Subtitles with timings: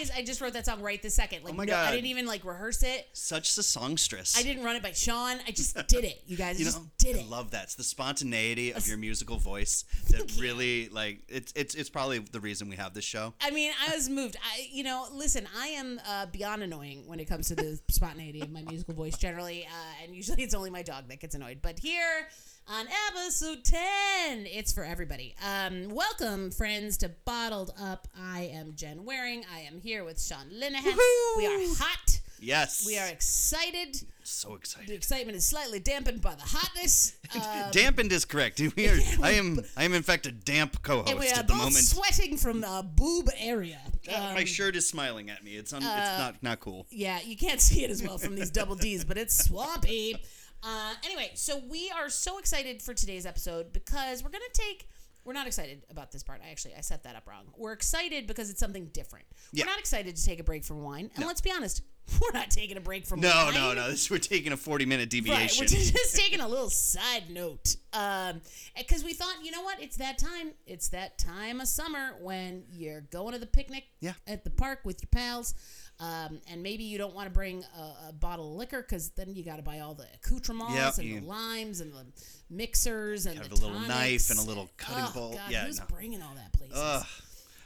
[0.00, 1.44] Guys, I just wrote that song right this second.
[1.44, 3.08] Like, Oh my no, I didn't even like rehearse it.
[3.12, 4.38] Such the songstress.
[4.38, 5.36] I didn't run it by Sean.
[5.46, 6.22] I just did it.
[6.26, 7.64] You guys I You just know, did I love that.
[7.64, 12.40] It's the spontaneity of your musical voice that really like it's it's it's probably the
[12.40, 13.34] reason we have this show.
[13.42, 14.36] I mean, I was moved.
[14.36, 18.40] I, you know, listen, I am uh, beyond annoying when it comes to the spontaneity
[18.40, 21.58] of my musical voice generally, uh, and usually it's only my dog that gets annoyed.
[21.60, 22.26] But here
[22.70, 25.34] on episode ten, it's for everybody.
[25.44, 28.06] Um, welcome, friends, to Bottled Up.
[28.16, 29.44] I am Jen Waring.
[29.52, 30.82] I am here with Sean Linehan.
[30.92, 31.36] Woohoo!
[31.36, 32.20] We are hot.
[32.42, 32.84] Yes.
[32.86, 33.96] We are excited.
[34.22, 34.88] so excited.
[34.88, 37.16] The excitement is slightly dampened by the hotness.
[37.32, 38.60] Um, Dampened is correct.
[38.76, 41.46] We are, I am I am in fact a damp co-host and we are at
[41.46, 41.76] the both moment.
[41.76, 43.78] sweating from the boob area.
[44.08, 45.52] Uh, my Um, shirt is smiling at me.
[45.52, 46.88] It's un, uh, it's not not cool.
[46.90, 50.16] Yeah, you can't see it as well from these double D's, but it's swampy.
[50.62, 54.88] Uh, anyway, so we are so excited for today's episode because we're gonna take.
[55.24, 56.40] We're not excited about this part.
[56.46, 57.44] I actually I set that up wrong.
[57.56, 59.26] We're excited because it's something different.
[59.52, 59.64] Yeah.
[59.64, 61.82] We're not excited to take a break from wine, and let's be honest,
[62.20, 63.54] we're not taking a break from No, wine.
[63.54, 63.90] no, no.
[63.90, 65.62] This we're taking a 40 minute Right, deviation.
[65.64, 68.40] we're just taking a little side note, um,
[68.76, 70.52] because we thought, you know what, it's that time.
[70.66, 74.14] It's that time of summer when you're going to the picnic Yeah.
[74.26, 75.54] at the park with your pals,
[76.00, 79.34] um, and maybe you don't want to bring a, a bottle of liquor because then
[79.34, 82.04] you got to buy all the accoutrements Yep, and you- the limes and the
[82.48, 85.32] mixers and Have the a little knife and a little cutting oh, bowl.
[85.34, 85.84] God, Yeah, who's no.
[85.88, 86.76] bringing all that places?
[86.78, 87.06] Ugh.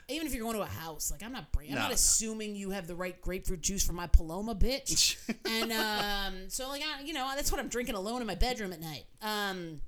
[0.08, 1.94] Even if you're going to a house, like I'm not bringing, I'm No, not no.
[1.94, 5.16] assuming you have the right grapefruit juice for my Paloma, bitch.
[5.46, 8.72] and um, so like, I, you know, that's what I'm drinking alone in my bedroom
[8.74, 9.80] at night, um,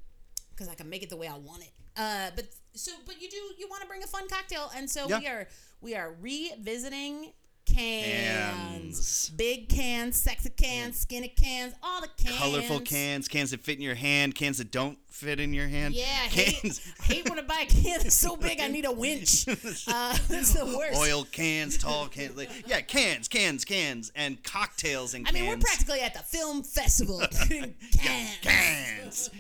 [0.51, 1.71] because I can make it the way I want it.
[1.99, 5.07] Uh, but so, but you do, you want to bring a fun cocktail, and so
[5.07, 5.19] Yeah.
[5.19, 5.49] we are,
[5.83, 7.33] we are revisiting
[7.67, 9.31] cans, Cans.
[9.37, 13.83] big cans, sexy cans, skinny cans, all the cans, Colorful cans, cans that fit in
[13.83, 15.95] your hand, cans that don't fit in your hand.
[15.95, 16.81] Yeah, I hate, cans.
[17.01, 19.47] I hate when I buy a can that's so big I need a winch.
[19.89, 20.99] Uh, that's the worst.
[20.99, 22.37] Oil cans, tall cans.
[22.37, 25.41] like- Yeah, cans, cans, cans, and cocktails and I cans.
[25.41, 27.21] mean, we're practically at the film festival.
[27.99, 28.39] cans.
[28.43, 29.31] cans.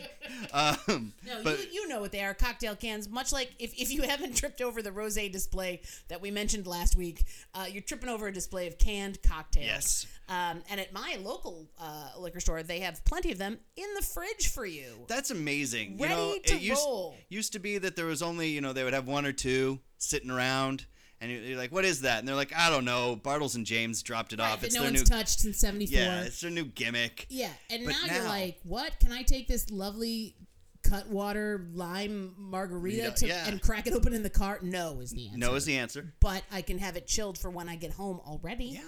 [0.53, 3.09] um, No, but you, you know what they are cocktail cans.
[3.09, 6.97] Much like if, if you haven't tripped over the rose display that we mentioned last
[6.97, 9.67] week, uh, you're tripping over a display of canned cocktails.
[9.67, 10.07] Yes.
[10.29, 14.03] Um, and at my local uh, liquor store, they have plenty of them in the
[14.03, 15.05] fridge for you.
[15.07, 15.99] that's amazing.
[15.99, 17.17] Ready you know, to it used, roll.
[17.29, 19.79] used to be that there was only, you know, they would have one or two
[19.99, 20.87] sitting around.
[21.21, 22.19] And you're like, what is that?
[22.19, 23.17] And they're like, I don't know.
[23.23, 24.65] Bartles and James dropped it Right, off.
[24.65, 25.97] It's no their one's new, touched since 74.
[25.99, 27.27] yeah, it's their new gimmick.
[27.31, 28.99] Yeah, and But now, you're like, what?
[29.01, 30.35] Can I take this lovely
[30.83, 33.49] cutwater lime margarita Rita, to, yeah.
[33.49, 34.59] and crack it open in the car?
[34.63, 35.39] No, is the answer.
[35.39, 36.13] No is the answer.
[36.21, 38.67] but I can have it chilled for when I get home already.
[38.67, 38.81] Yeah.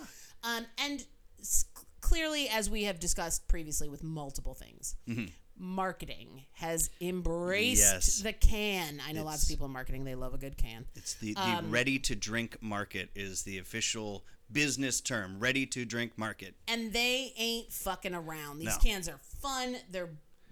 [0.45, 1.05] Um, and
[2.01, 4.97] clearly, as we have discussed previously with multiple things,
[5.57, 7.95] marketing has embraced Mm-hmm.
[7.95, 8.19] Yes.
[8.21, 9.01] the can.
[9.07, 10.85] I know lots of people in marketing; they love a good can.
[10.95, 15.39] It's the, the Um, ready to drink market is the official business term.
[15.41, 16.55] Ready to drink market.
[16.69, 18.59] and they ain't fucking around.
[18.59, 18.79] These No.
[18.79, 19.77] cans are fun.
[19.91, 20.11] They're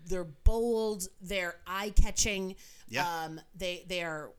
[0.08, 1.08] they're bold.
[1.20, 2.56] They're eye catching.
[2.88, 3.24] Yeah.
[3.24, 4.30] Um, they they are.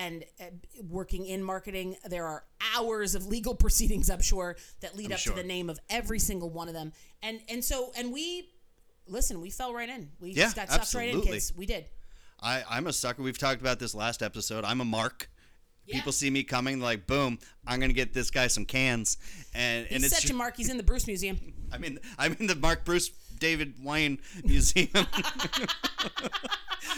[0.00, 0.44] And uh,
[0.88, 2.44] working in marketing, there are
[2.74, 5.34] hours of legal proceedings, I'm sure, that lead I'm up sure.
[5.34, 6.92] to the name of every single one of them.
[7.22, 8.48] And and so and we,
[9.06, 10.08] listen, we fell right in.
[10.18, 11.52] We Yeah, just got sucked right in, kids.
[11.54, 11.84] We did.
[12.42, 13.22] I, I'm a sucker.
[13.22, 14.64] We've talked about this last episode.
[14.64, 15.28] I'm a mark.
[15.86, 15.96] Yeah.
[15.96, 19.18] People see me coming, like, boom, I'm gonna get this guy some cans,
[19.54, 20.56] and and He's it's such a mark.
[20.56, 21.38] He's in the Bruce Museum.
[21.72, 23.10] I mean, I'm in the Mark Bruce
[23.40, 24.88] David Wine Museum.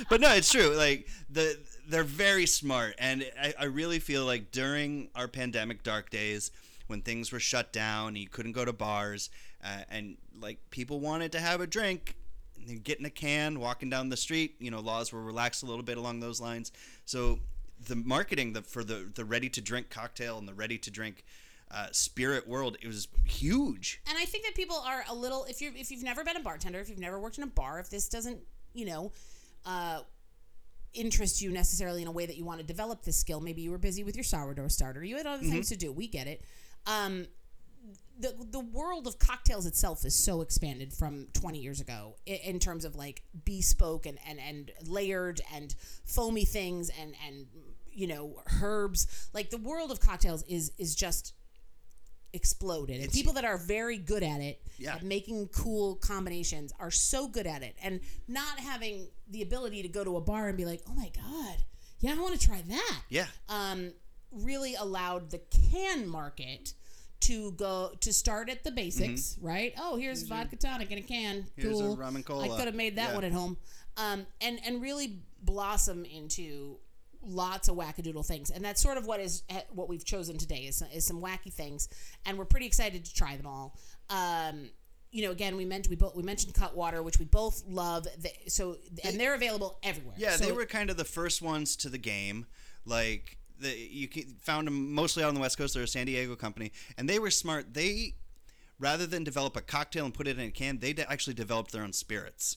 [0.08, 0.74] but no, it's true.
[0.76, 1.58] Like the
[1.88, 6.50] they're very smart, and I, I really feel like during our pandemic dark days
[6.86, 9.30] when things were shut down, and you couldn't go to bars,
[9.64, 12.16] uh, and like people wanted to have a drink.
[12.66, 14.56] you Get a can, walking down the street.
[14.58, 16.72] You know, laws were relaxed a little bit along those lines.
[17.04, 17.38] So
[17.86, 21.24] the marketing the, for the the ready to drink cocktail and the ready to drink
[21.72, 24.00] uh, spirit world it was huge.
[24.08, 26.40] and I think that people are a little if you if you've never been a
[26.40, 28.40] bartender, if you've never worked in a bar, if this doesn't
[28.74, 29.12] you know
[29.64, 30.00] uh,
[30.94, 33.70] interest you necessarily in a way that you want to develop this skill, maybe you
[33.70, 35.92] were busy with your sourdough starter, you had other things to do.
[35.92, 36.42] We get it.
[36.86, 37.26] Um,
[38.18, 42.58] the the world of cocktails itself is so expanded from 20 years ago in, in
[42.58, 47.46] terms of like bespoke and, and and layered and foamy things and and
[47.90, 51.34] you know herbs like the world of cocktails is is just
[52.32, 54.94] exploded and It's- people that are very good at it Yeah.
[54.96, 59.88] at making cool combinations are so good at it and not having the ability to
[59.88, 61.56] go to a bar and be like oh my god
[62.00, 63.26] yeah i want to try that Yeah.
[63.48, 63.92] um,
[64.30, 65.40] really allowed the
[65.70, 66.72] can market
[67.20, 69.72] to go to start at the basics, right?
[69.78, 71.42] Oh, here's, vodka tonic in a can.
[71.42, 71.62] Mm-hmm.
[71.62, 71.96] Here's a cool.
[71.96, 72.46] rum and cola.
[72.46, 73.14] I could have made that Yeah.
[73.14, 73.58] one at home,
[73.96, 76.78] um, and and really blossom into
[77.22, 80.64] lots of wackadoodle things, and that's sort of what is eh, what we've chosen today
[80.66, 81.88] is is some wacky things,
[82.26, 83.76] and we're pretty excited to try them all.
[84.10, 84.70] Um,
[85.10, 88.04] you know, again, we mentioned we both we mentioned Cutwater, which we both love.
[88.18, 90.14] The, so and they're available everywhere.
[90.16, 92.46] Yeah, So- they were kind of the first ones to the game.
[92.84, 95.74] Like the you can, found them mostly out on the West Coast.
[95.74, 97.74] They're a San Diego company, and they were smart.
[97.74, 98.14] They
[98.78, 101.84] rather than develop a cocktail and put it in a can, they actually developed their
[101.84, 102.56] own spirits.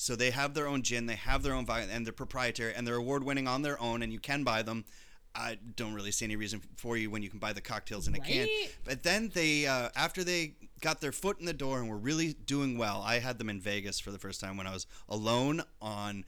[0.00, 2.86] So they have their own gin, they have their own vodka, and they're proprietary, and
[2.86, 4.86] they're award winning on their own, and you can buy them.
[5.34, 8.14] I don't really see any reason for you when you can buy the cocktails in
[8.14, 8.48] a can.
[8.82, 12.32] But then they, uh, after they got their foot in the door and were really
[12.32, 15.60] doing well, I had them in Vegas for the first time when I was alone
[15.82, 16.24] on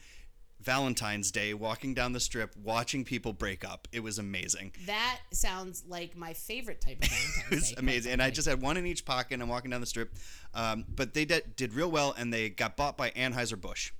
[0.62, 3.88] Valentine's Day, walking down the strip, watching people break up.
[3.92, 4.72] It was amazing.
[4.86, 8.48] That sounds like my favorite type of Valentine's It was Day, amazing, and I just
[8.48, 9.34] had one in each pocket.
[9.34, 10.14] and I'm walking down the strip,
[10.54, 13.92] um, but they did, did real well, and they got bought by Anheuser Busch.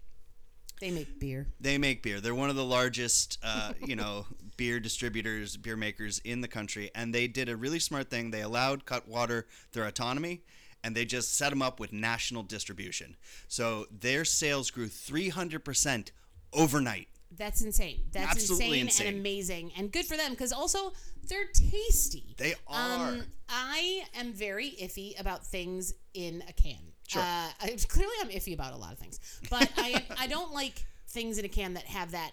[0.81, 1.47] they make beer.
[1.61, 2.21] They make beer.
[2.21, 4.27] They're one of the largest, uh, you know,
[4.57, 8.31] beer distributors, beer makers in the country, and they did a really smart thing.
[8.31, 10.43] They allowed Cutwater their autonomy,
[10.85, 13.17] and they just set them up with national distribution.
[13.49, 16.13] So their sales grew 300 percent
[16.53, 17.09] overnight.
[17.39, 18.01] That's insane.
[18.13, 19.07] That's Absolutely insane, insane.
[19.09, 20.93] and amazing, and good for them because also
[21.29, 22.35] they're tasty.
[22.37, 23.09] They are.
[23.09, 26.79] Um, I am very iffy about things in a can.
[27.09, 27.23] Sure.
[27.23, 29.19] Uh, I, clearly, I'm iffy about a lot of things,
[29.51, 32.33] but I I don't like things in a can that have that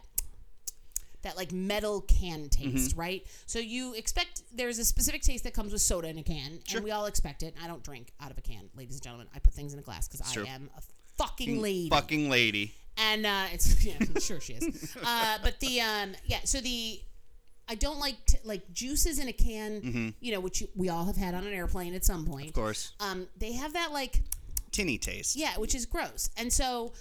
[1.22, 3.00] that like metal can taste, Mm-hmm.
[3.00, 3.28] right?
[3.45, 6.78] So you expect there's a specific taste that comes with soda in a can, Sure.
[6.78, 7.54] and we all expect it.
[7.62, 9.28] I don't drink out of a can, ladies and gentlemen.
[9.36, 10.81] I put things in a glass because I am a
[11.18, 12.74] fucking lady Fucking lady.
[12.97, 14.95] And uh, it's yeah, I'm sure she is.
[15.03, 17.01] Uh, but the um, yeah, so the
[17.68, 21.06] I don't like t- like juices in a can, you know, which you, we all
[21.06, 22.47] have had on an airplane at some point.
[22.47, 22.59] Mm-hmm.
[22.59, 22.94] Of course.
[23.00, 24.21] Um, they have that like
[24.71, 25.36] Tinny taste.
[25.36, 26.94] yeah, which is gross, and so.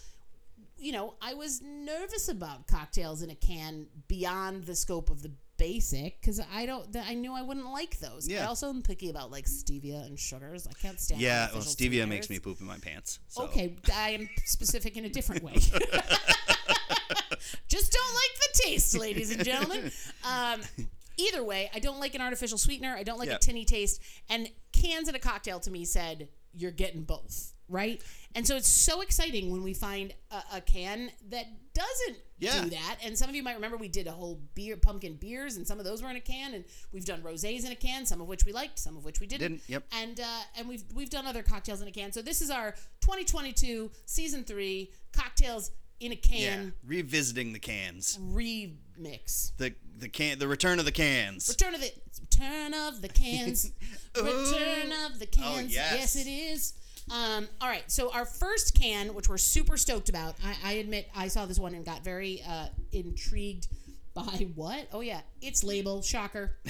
[0.81, 5.33] You know, I was nervous about cocktails in a can beyond the scope of the
[5.59, 6.87] basic because I don't.
[6.97, 8.29] I knew I wouldn't like those.
[8.29, 8.47] I Yeah.
[8.47, 10.67] also am picky about like stevia and sugars.
[10.67, 11.21] I can't stand.
[11.21, 13.19] Yeah, well, stevia makes me poop in my pants.
[13.29, 13.45] So.
[13.45, 15.55] Okay, I am specific in a different way.
[17.69, 19.91] Just don't like the taste, ladies and gentlemen.
[20.25, 20.61] Um,
[21.17, 22.95] either way, I don't like an artificial sweetener.
[22.97, 23.37] I don't like Yeah.
[23.37, 24.01] a tinny taste.
[24.29, 28.03] And cans in a cocktail to me said you're getting both, right?
[28.35, 31.47] And so it's so exciting when we find a, a can that
[31.79, 32.63] doesn't Yeah.
[32.65, 32.99] do that.
[33.05, 35.79] And some of you might remember we did a whole beer, pumpkin beers, and some
[35.79, 36.55] of those were in a can.
[36.55, 39.21] And we've done rosés in a can, some of which we liked, some of which
[39.21, 39.53] we didn't.
[39.53, 39.85] Didn't, yep.
[39.93, 42.13] And uh, and we've we've done other cocktails in a can.
[42.13, 45.71] So this is our 2022 season three cocktails
[46.01, 48.19] in a Yeah, can revisiting the cans.
[48.19, 49.53] remix.
[49.57, 51.49] The the can the return of the cans.
[51.49, 53.73] Return of the return of the cans.
[54.17, 55.57] return of the cans.
[55.57, 55.95] Oh, yes.
[55.99, 56.17] yes.
[56.17, 56.73] it is.
[57.11, 61.09] Um, all right, so our first can, which we're super stoked about, I, I admit
[61.17, 63.69] I saw this one and got very uh, intrigued
[64.15, 64.89] by what?
[64.93, 66.03] Oh yeah, its label.
[66.03, 66.57] Shocker.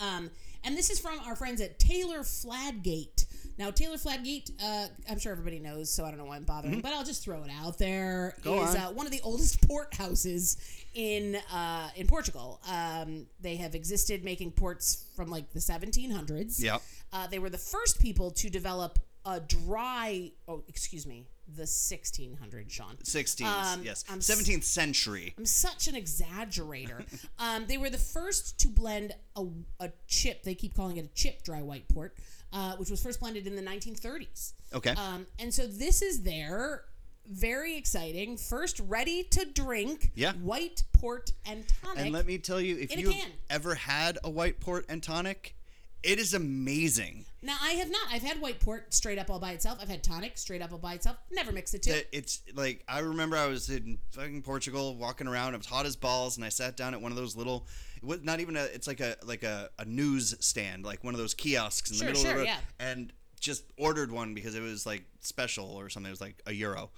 [0.00, 0.30] Um,
[0.64, 3.26] and this is from our friends at Taylor Fladgate.
[3.58, 6.80] Now, Taylor Fladgate, uh, I'm sure everybody knows, so I don't know why I'm bothering,
[6.80, 8.34] but I'll just throw it out there.
[8.38, 8.48] Mm-hmm.
[8.48, 8.80] Go is on.
[8.80, 10.56] Uh, one of the oldest port houses
[10.94, 12.60] in uh, in Portugal.
[12.70, 16.62] Um, they have existed making ports from like the 1700s.
[16.62, 16.82] Yep.
[17.12, 20.32] Uh, they were the first people to develop a dry.
[20.48, 22.96] Oh, excuse me, the 1600s, Sean.
[23.02, 24.04] 16th, Um, yes.
[24.08, 25.34] I'm 17th century.
[25.36, 27.04] I'm such an exaggerator.
[27.38, 29.44] um, they were the first to blend a,
[29.80, 30.42] a chip.
[30.42, 32.16] They keep calling it a chip dry white port,
[32.52, 34.52] uh, which was first blended in the 1930s.
[34.72, 34.90] Okay.
[34.92, 36.84] Um, and so this is their
[37.26, 40.32] very exciting first ready to drink Yeah.
[40.32, 41.98] white port and tonic.
[42.04, 43.14] and let me tell you, if you've
[43.48, 45.54] ever had a white port and tonic,
[46.02, 47.26] it is amazing.
[47.42, 48.02] Now I have not.
[48.10, 49.78] I've had white port straight up all by itself.
[49.80, 51.16] I've had tonic straight up all by itself.
[51.30, 51.92] Never mix the two.
[51.92, 55.54] That It's like I remember I was in fucking Portugal walking around.
[55.54, 57.66] It was hot as balls, and I sat down at one of those little.
[57.96, 58.64] It was not even a.
[58.64, 62.06] It's like a like a, a news stand, like one of those kiosks in Sure,
[62.06, 62.58] the middle sure, of the road, yeah.
[62.90, 66.08] and just ordered one because it was like special or something.
[66.08, 66.90] It was like a euro,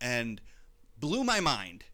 [0.00, 0.40] and
[1.00, 1.84] blew my mind.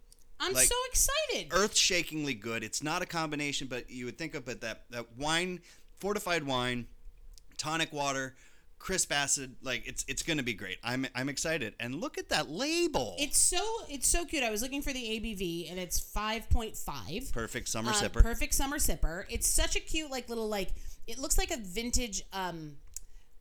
[0.40, 1.52] I'm like- so excited.
[1.52, 2.62] earth-shakingly good.
[2.64, 5.60] It's not a combination, but you would think of it that that wine,
[6.00, 6.86] fortified wine,
[7.56, 8.34] tonic water,
[8.78, 9.56] crisp acid.
[9.62, 10.78] Like it's it's gonna be great.
[10.84, 11.74] I'm I'm excited.
[11.80, 13.16] And look at that label.
[13.18, 14.42] It's so it's so cute.
[14.42, 17.32] I was looking for the ABV and it's 5.5.
[17.32, 18.22] perfect summer Um, sipper.
[18.22, 19.24] Perfect summer sipper.
[19.28, 20.70] It's such a cute like little like
[21.06, 22.76] it looks like a vintage um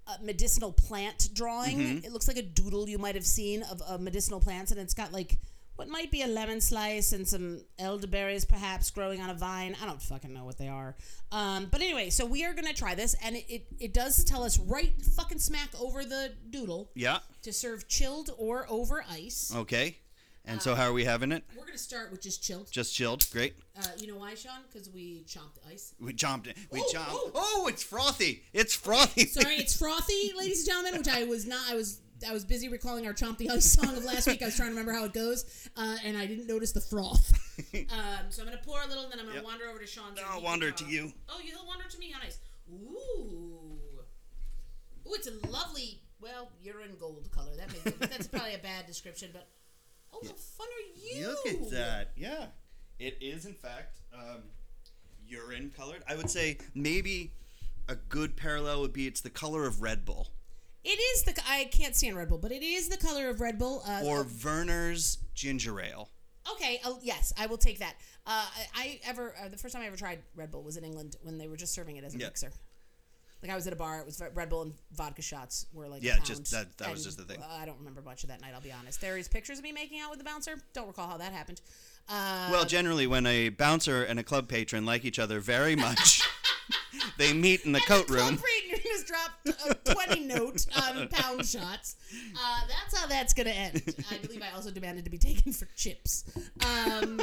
[0.06, 1.78] uh, medicinal plant drawing.
[1.78, 2.06] Mm-hmm.
[2.06, 4.94] It looks like a doodle you might have seen of, of medicinal plants and it's
[4.94, 5.38] got like
[5.76, 9.76] what might be a lemon slice and some elderberries perhaps growing on a vine.
[9.82, 10.96] I don't fucking know what they are.
[11.32, 14.44] Um, but anyway, so we are gonna try this and it, it, it does tell
[14.44, 17.20] us right fucking smack over the doodle yeah.
[17.42, 19.52] to serve chilled or over ice.
[19.56, 19.98] Okay.
[20.46, 21.42] And so, how are we having it?
[21.58, 22.70] We're gonna start with just chilled.
[22.70, 23.26] Just chilled.
[23.32, 23.54] Great.
[23.80, 24.60] Uh, you know why, Sean?
[24.70, 25.96] Because we chomped the ice.
[26.02, 26.58] We jumped it.
[26.70, 27.12] We Oh, jumped.
[27.14, 27.32] oh.
[27.34, 28.44] Oh, it's frothy.
[28.52, 29.26] It's frothy.
[29.26, 30.98] Sorry, it's frothy, ladies and gentlemen.
[31.00, 31.62] Which I was not.
[31.72, 32.02] I was.
[32.28, 34.42] I was busy recalling our chomp the ice song of last week.
[34.42, 37.34] I was trying to remember how it goes, uh, and I didn't notice the froth.
[37.92, 39.44] um, so I'm gonna pour a little, and then I'm gonna Yep.
[39.46, 40.16] wander over to Sean.
[40.16, 41.12] so I'll wander to you.
[41.30, 42.12] Oh, you'll wander to me.
[42.12, 42.38] How nice.
[42.72, 43.60] Ooh.
[45.06, 47.56] Ooh, it's a lovely, well, urine gold color.
[47.58, 49.48] That makes it, that's probably a bad description, but
[50.14, 51.28] oh, how fun are you?
[51.28, 52.12] Look at that.
[52.16, 52.46] Yeah.
[53.00, 54.44] It is, in fact, um,
[55.28, 56.04] urine colored.
[56.08, 57.34] I would say maybe
[57.90, 60.30] a good parallel would be it's the color of Red Bull
[60.84, 61.40] It is the.
[61.48, 63.82] I can't stand Red Bull, but it is the color of Red Bull.
[63.88, 66.10] Uh, or Vernor's ginger ale.
[66.56, 67.94] Okay, oh, yes, I will take that.
[68.28, 70.84] Uh, I, I ever uh, the first time I ever tried Red Bull was in
[70.84, 72.26] England when they were just serving it as a Yeah.
[72.28, 72.52] mixer.
[73.42, 76.02] Like I was at a bar, it was Red Bull and vodka shots were like
[76.02, 77.42] a Yeah, just pound, that- that was and, just the thing.
[77.44, 78.52] uh, I don't remember much of that night.
[78.54, 79.00] I'll be honest.
[79.02, 80.56] There is pictures of me making out with the bouncer.
[80.74, 81.60] Don't recall how that happened.
[82.08, 86.22] Uh, Well, generally, when a bouncer and a club patron like each other very much,
[87.18, 88.40] they meet in the coat the room.
[88.70, 91.96] Ranger just dropped a twenty note on pound shots.
[92.36, 93.82] Uh, that's how that's gonna end.
[94.12, 96.24] I believe I also demanded to be taken for chips.
[96.66, 97.20] Um,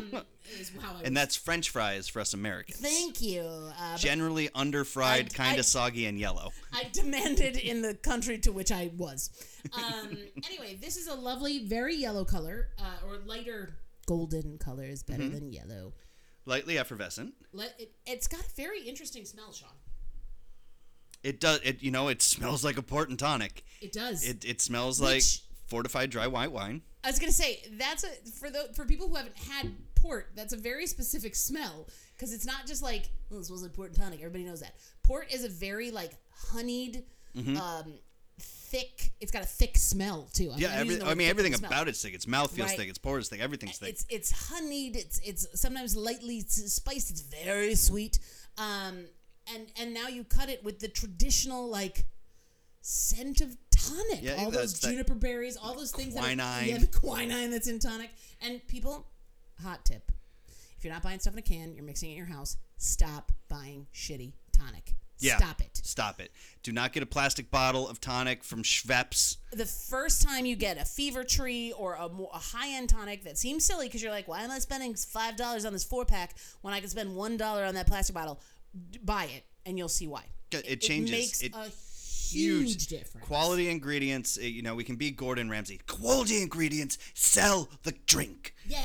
[0.59, 2.79] is how I And that's French fries for us Americans.
[2.81, 3.43] Thank you.
[3.43, 6.53] Uh, Generally underfried, kind of soggy and yellow.
[6.73, 9.31] I demanded in the country to which I was.
[9.75, 10.17] Um,
[10.49, 15.23] anyway, this is a lovely, very yellow color, uh, or lighter golden color is better
[15.23, 15.35] Mm-hmm.
[15.35, 15.93] than yellow.
[16.51, 17.35] Lightly effervescent.
[17.53, 19.71] Let it, it's got a very interesting smell, Sean.
[21.23, 21.61] It does.
[21.63, 23.65] It you know it smells like a port and tonic.
[23.81, 24.27] It does.
[24.27, 25.23] It it smells like
[25.69, 26.83] fortified dry white wine.
[27.05, 30.33] I was gonna say that's a for the for people who haven't had port.
[30.35, 33.91] That's a very specific smell because it's not just like oh, this smells like port
[33.91, 34.19] and tonic.
[34.21, 36.13] Everybody knows that port is a very like
[36.51, 37.05] honeyed,
[37.37, 37.57] Mm-hmm.
[37.59, 37.95] um,
[38.71, 39.13] thick.
[39.21, 40.53] It's got a thick smell too.
[40.57, 41.71] Yeah, I'm every, using the I mean everything smell.
[41.71, 42.15] about it's thick.
[42.15, 42.79] Its mouth feels Right.
[42.79, 42.89] thick.
[42.89, 43.41] Its pores thick.
[43.41, 43.91] Everything's thick.
[43.91, 44.97] It's it's honeyed.
[44.97, 47.11] It's it's sometimes lightly spiced.
[47.11, 48.19] It's very sweet.
[48.59, 49.05] Um,
[49.53, 52.07] and and now you cut it with the traditional like
[52.83, 54.23] scent of tonic.
[54.23, 56.15] Yeah, all those that juniper berries, all those things.
[56.15, 56.69] That are, quinine.
[56.69, 58.11] yeah, the quinine that's in tonic.
[58.41, 59.07] And people,
[59.63, 60.13] hot tip:
[60.79, 62.57] if you're not buying stuff in a can, you're mixing it in your house.
[62.79, 64.95] Stop buying shitty tonic.
[65.21, 65.37] Yeah.
[65.39, 65.81] Stop it.
[65.83, 66.33] Stop it.
[66.63, 69.37] Do not get a plastic bottle of tonic from Schweppes.
[69.53, 73.37] the first time you get a fever tree or a, a high end tonic that
[73.39, 76.37] seems silly because you're like, why am I spending five dollars on this four pack
[76.63, 78.41] when I can spend one dollar on that plastic bottle?
[79.03, 80.25] Buy it, and you'll see why.
[80.53, 81.11] It- it changes.
[81.11, 81.71] makes It- a
[82.31, 83.27] huge, difference.
[83.27, 84.39] Quality ingredients.
[84.39, 85.81] uh, You know, we can be Gordon Ramsay.
[85.89, 88.55] Quality ingredients sell the drink.
[88.67, 88.79] Yeah,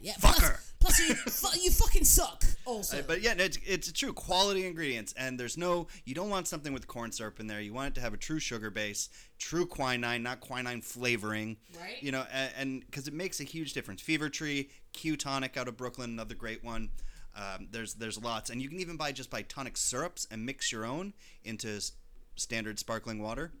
[0.00, 0.12] yeah.
[0.14, 0.36] Fucker.
[0.38, 2.44] Plus, plus you, fu- you fucking suck.
[2.64, 4.12] Also, Uh, But yeah, it's, it's true.
[4.12, 5.88] Quality ingredients, and there's no.
[6.04, 7.60] You don't want something with corn syrup in there.
[7.60, 9.08] You want it to have a true sugar base,
[9.38, 11.56] true quinine, not quinine flavoring.
[11.78, 12.00] Right.
[12.02, 14.00] You know, a- and because it makes a huge difference.
[14.02, 16.90] Fever Tree, Q Tonic out of Brooklyn, another great one.
[17.34, 20.70] Um, there's there's lots, and you can even buy just buy tonic syrups and mix
[20.70, 21.92] your own into s-
[22.36, 23.52] standard sparkling water.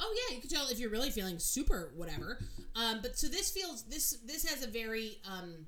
[0.00, 2.38] Oh yeah, you can tell if you're really feeling super whatever.
[2.74, 5.66] Um, but so this feels this this has a very um,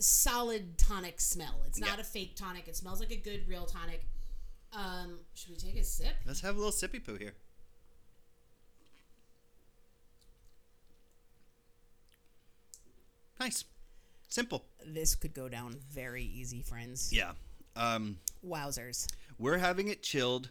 [0.00, 1.62] solid tonic smell.
[1.66, 2.00] It's not Yeah.
[2.00, 2.68] a fake tonic.
[2.68, 4.06] It smells like a good real tonic.
[4.72, 6.14] Um, should we take a sip?
[6.26, 7.34] Let's have a little sippy poo here.
[13.38, 13.64] Nice,
[14.28, 14.64] simple.
[14.86, 17.10] This could go down very easy, friends.
[17.12, 17.32] Yeah.
[17.76, 19.06] Um, Wowzers.
[19.38, 20.50] We're having it chilled.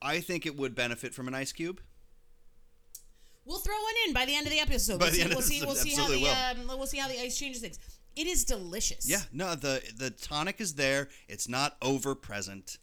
[0.00, 1.80] I think it would benefit from an ice cube.
[3.44, 4.98] We'll throw one in by the end of the episode.
[4.98, 6.86] By we'll the see, end of we'll the see, we'll see how the um, we'll
[6.86, 7.78] see how the ice changes things.
[8.16, 9.08] It is delicious.
[9.08, 11.08] Yeah, no, the the tonic is there.
[11.28, 12.78] It's not over present.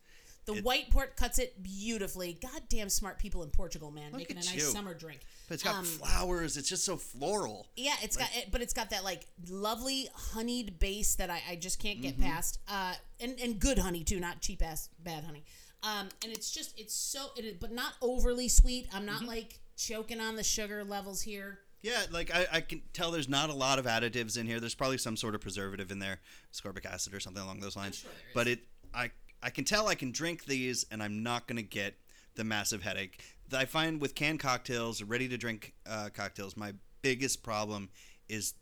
[0.46, 2.34] The white port cuts it beautifully.
[2.42, 4.62] Goddamn smart people in Portugal, man, making a nice you.
[4.62, 5.20] summer drink.
[5.48, 6.58] But it's got Um, flowers.
[6.58, 7.68] It's just so floral.
[7.76, 11.56] Yeah, it's got it, but it's got that like lovely honeyed base that I, I
[11.56, 12.20] just can't Mm-hmm.
[12.20, 12.58] get past.
[12.68, 15.44] Uh, and and good honey too, not cheap ass bad honey.
[15.84, 18.88] Um, and it's just it's so it is, but not overly sweet.
[18.92, 19.06] I'm Mm-hmm.
[19.06, 21.60] not like choking on the sugar levels here.
[21.82, 24.60] Yeah, like I, I can tell there's not a lot of additives in here.
[24.60, 26.20] There's probably some sort of preservative in there,
[26.54, 28.00] ascorbic acid or something along those lines.
[28.00, 28.12] sure.
[28.34, 28.60] But it,
[28.94, 31.96] I, I can tell I can drink these and I'm not gonna get
[32.36, 33.22] the massive headache.
[33.50, 37.90] That I find with canned cocktails, ready to drink uh, cocktails, my biggest problem
[38.28, 38.54] is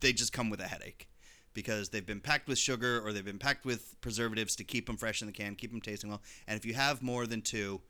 [0.00, 1.08] they just come with a headache
[1.54, 4.96] because they've been packed with sugar or they've been packed with preservatives to keep them
[4.96, 6.22] fresh in the can, keep them tasting well.
[6.46, 7.80] And if you have more than two,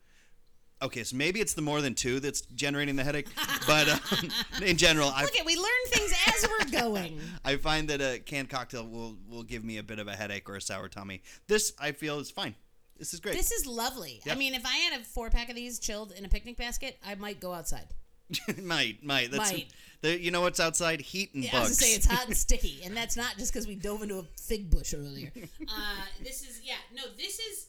[0.81, 3.27] okay, so maybe it's the more than two that's generating the headache.
[3.67, 4.29] but um,
[4.63, 7.19] in general, I Look at we learn things as we're going.
[7.45, 10.49] I find that a canned cocktail will will give me a bit of a headache
[10.49, 11.21] or a sour tummy.
[11.47, 12.55] This I feel is fine.
[12.97, 13.35] This is great.
[13.35, 14.21] This is lovely.
[14.29, 16.97] I mean, if I had a four pack of these chilled in a picnic basket,
[17.05, 17.87] I might go outside.
[18.61, 19.31] might, might.
[19.31, 19.67] That's Might.
[20.01, 21.01] The, you know what's outside?
[21.01, 23.51] Heat and Yeah, I was gonna say it's hot and sticky, and that's not just
[23.51, 25.31] because we dove into a fig bush earlier.
[25.67, 27.67] Uh, this is yeah, no, this is.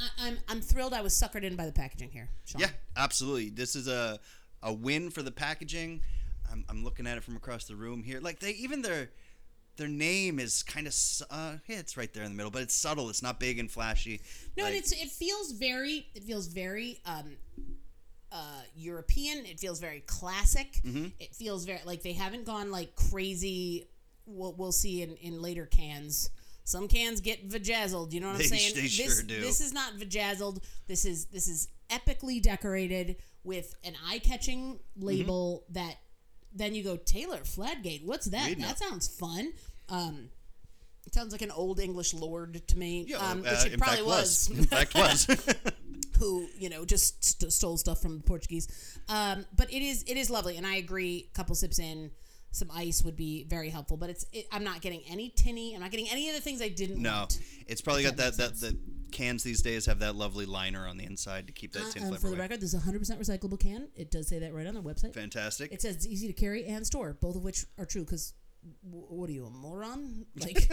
[0.00, 0.94] I, I'm I'm thrilled.
[0.94, 2.28] I was suckered in by the packaging here.
[2.44, 2.60] Sean.
[2.62, 3.50] Yeah, absolutely.
[3.50, 4.18] This is a
[4.62, 6.02] a win for the packaging.
[6.50, 8.20] I'm, I'm looking at it from across the room here.
[8.20, 9.10] Like they even their
[9.76, 10.94] their name is kind of
[11.30, 13.08] uh, yeah, it's right there in the middle, but it's subtle.
[13.08, 14.20] It's not big and flashy.
[14.56, 17.36] No, and it's it feels very it feels very um
[18.32, 19.46] uh European.
[19.46, 20.80] It feels very classic.
[20.84, 21.06] Mm-hmm.
[21.18, 23.88] It feels very like they haven't gone like crazy.
[24.24, 26.30] What we'll see in in later cans.
[26.70, 28.12] Some cans get vajazzled.
[28.12, 28.74] You know what They I'm saying?
[28.74, 29.40] they this sure do.
[29.40, 30.62] this is not vajazzled.
[30.86, 35.96] This is this is epically decorated with an eye catching label that.
[36.52, 38.04] Then you go Taylor Fladgate.
[38.04, 38.48] What's that?
[38.48, 38.78] Reading that it.
[38.78, 39.52] sounds fun.
[39.88, 40.30] Um,
[41.06, 43.04] it sounds like an old English lord to me.
[43.08, 44.50] yeah, um, uh, which it in probably was.
[44.50, 45.26] In fact, was.
[46.18, 48.68] who you know just st- stole stuff from the Portuguese.
[49.08, 51.28] Um, but it is it is lovely, and I agree.
[51.32, 52.10] A couple sips in,
[52.52, 53.96] some ice would be very helpful.
[53.96, 55.74] But it's it, I'm not getting any tinny.
[55.74, 57.38] I'm not getting any of the things I didn't no, want.
[57.66, 58.76] it's probably got that that the
[59.12, 62.02] cans these days have that lovely liner on the inside to keep that Uh, tin
[62.04, 62.42] um, flavor for the away.
[62.42, 63.88] record, this is a 100% recyclable can.
[63.96, 65.14] It does say that right on their website.
[65.14, 65.72] Fantastic.
[65.72, 68.02] It says it's easy to carry and store, both of which are true.
[68.04, 68.34] Because
[68.82, 70.26] what are you, a moron?
[70.40, 70.70] Like,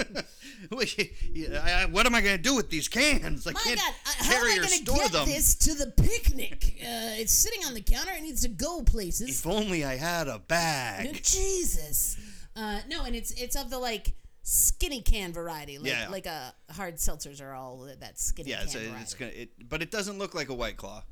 [0.71, 3.45] Wait, yeah, I- I- what am I going to do with these cans?
[3.47, 5.27] I my can't God, uh, how am I going to get them.
[5.27, 6.75] this to the picnic?
[6.81, 8.11] Uh, it's sitting on the counter.
[8.13, 9.29] It needs to go places.
[9.39, 11.13] If only I had a bag.
[11.23, 12.17] Jesus.
[12.55, 16.07] Uh, no, and it's it's of the like skinny can variety, like Yeah.
[16.09, 19.01] like a hard seltzers are all that skinny Yeah, can variety.
[19.01, 19.31] it's gonna.
[19.31, 21.03] It, but it doesn't look like a white claw.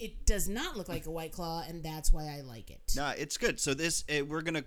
[0.00, 2.80] it does not look like a white claw, and that's why I like it.
[2.96, 3.60] Nah, it's good.
[3.60, 4.64] So this uh, we're gonna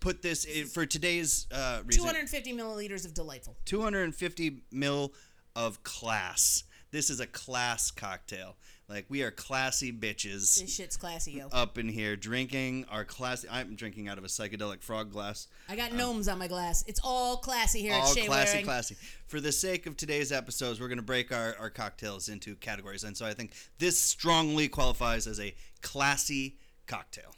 [0.00, 2.02] put this in, for today's uh, reason.
[2.02, 3.56] 250 milliliters of delightful.
[3.66, 5.12] 250 mil
[5.54, 6.64] of class.
[6.90, 8.56] This is a class cocktail.
[8.88, 11.46] Like we are classy bitches This shit's classy, yo.
[11.52, 13.46] up in here drinking our classy.
[13.48, 15.46] I'm drinking out of a psychedelic frog glass.
[15.68, 16.82] I got gnomes on my glass.
[16.88, 18.64] It's all classy here All at Chez classy, Waring.
[18.64, 18.96] classy.
[19.28, 23.04] For the sake of today's episodes, we're going to break our, our cocktails into categories.
[23.04, 26.56] And so I think this strongly qualifies as a classy
[26.88, 27.32] cocktail.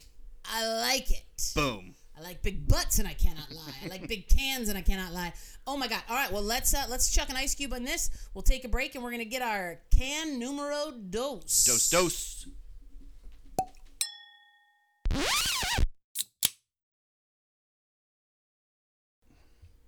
[0.47, 1.25] I like it.
[1.55, 1.95] Boom.
[2.23, 3.75] I like big butts and I cannot lie.
[3.85, 5.33] I like big cans and I cannot lie.
[5.67, 6.03] Oh my god!
[6.09, 8.11] All right, well let's uh, let's chuck an ice cube on this.
[8.33, 11.65] We'll take a break and we're gonna get our can numero dos.
[11.65, 12.47] Dos dos.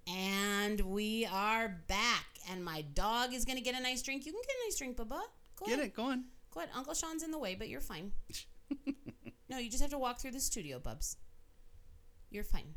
[0.08, 2.26] And we are back.
[2.50, 4.26] And my dog is gonna get a nice drink.
[4.26, 5.20] You can get a nice drink, Bubba.
[5.56, 5.86] Go Get ahead.
[5.86, 6.24] it, go on.
[6.52, 6.70] Go ahead.
[6.74, 8.10] Uncle Sean's in the way, but you're fine.
[9.48, 11.16] no, you just have to walk through the studio, Bubs.
[12.34, 12.74] You're fine.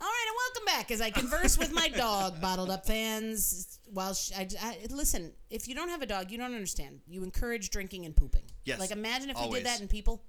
[0.00, 3.78] All right, and welcome back as I converse with my dog, bottled up fans.
[3.92, 6.98] While sh I, I- listen, if you don't have a dog, you don't understand.
[7.06, 8.42] You encourage drinking and pooping.
[8.64, 10.24] Yes, Like imagine if we did that in people.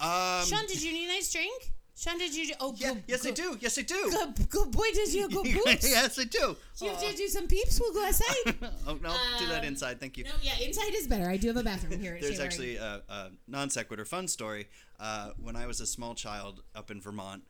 [0.00, 1.72] Um, Sean, did you need a nice drink?
[1.98, 2.54] Sean, did you?
[2.60, 3.56] Oh, yeah, good, yes, I do.
[3.58, 4.08] Yes, I do.
[4.08, 5.90] Good, good boy, did you go boots?
[5.90, 6.56] yes, I do.
[6.80, 7.80] You have to do some peeps.
[7.80, 8.54] We'll go outside.
[8.86, 9.98] oh, no, do that Um, inside.
[9.98, 10.22] Thank you.
[10.22, 11.28] no, yeah, inside is better.
[11.28, 12.16] I do have a bathroom here.
[12.20, 14.68] There's actually a, a non sequitur fun story.
[15.00, 17.42] Uh, when I was a small child up in Vermont,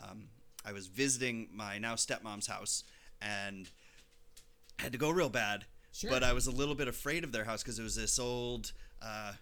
[0.00, 0.28] um,
[0.64, 2.84] I was visiting my now stepmom's house
[3.20, 3.68] and
[4.78, 5.64] had to go real bad.
[5.90, 6.08] Sure.
[6.10, 8.70] But I was a little bit afraid of their house because it was this old,
[9.02, 9.32] uh,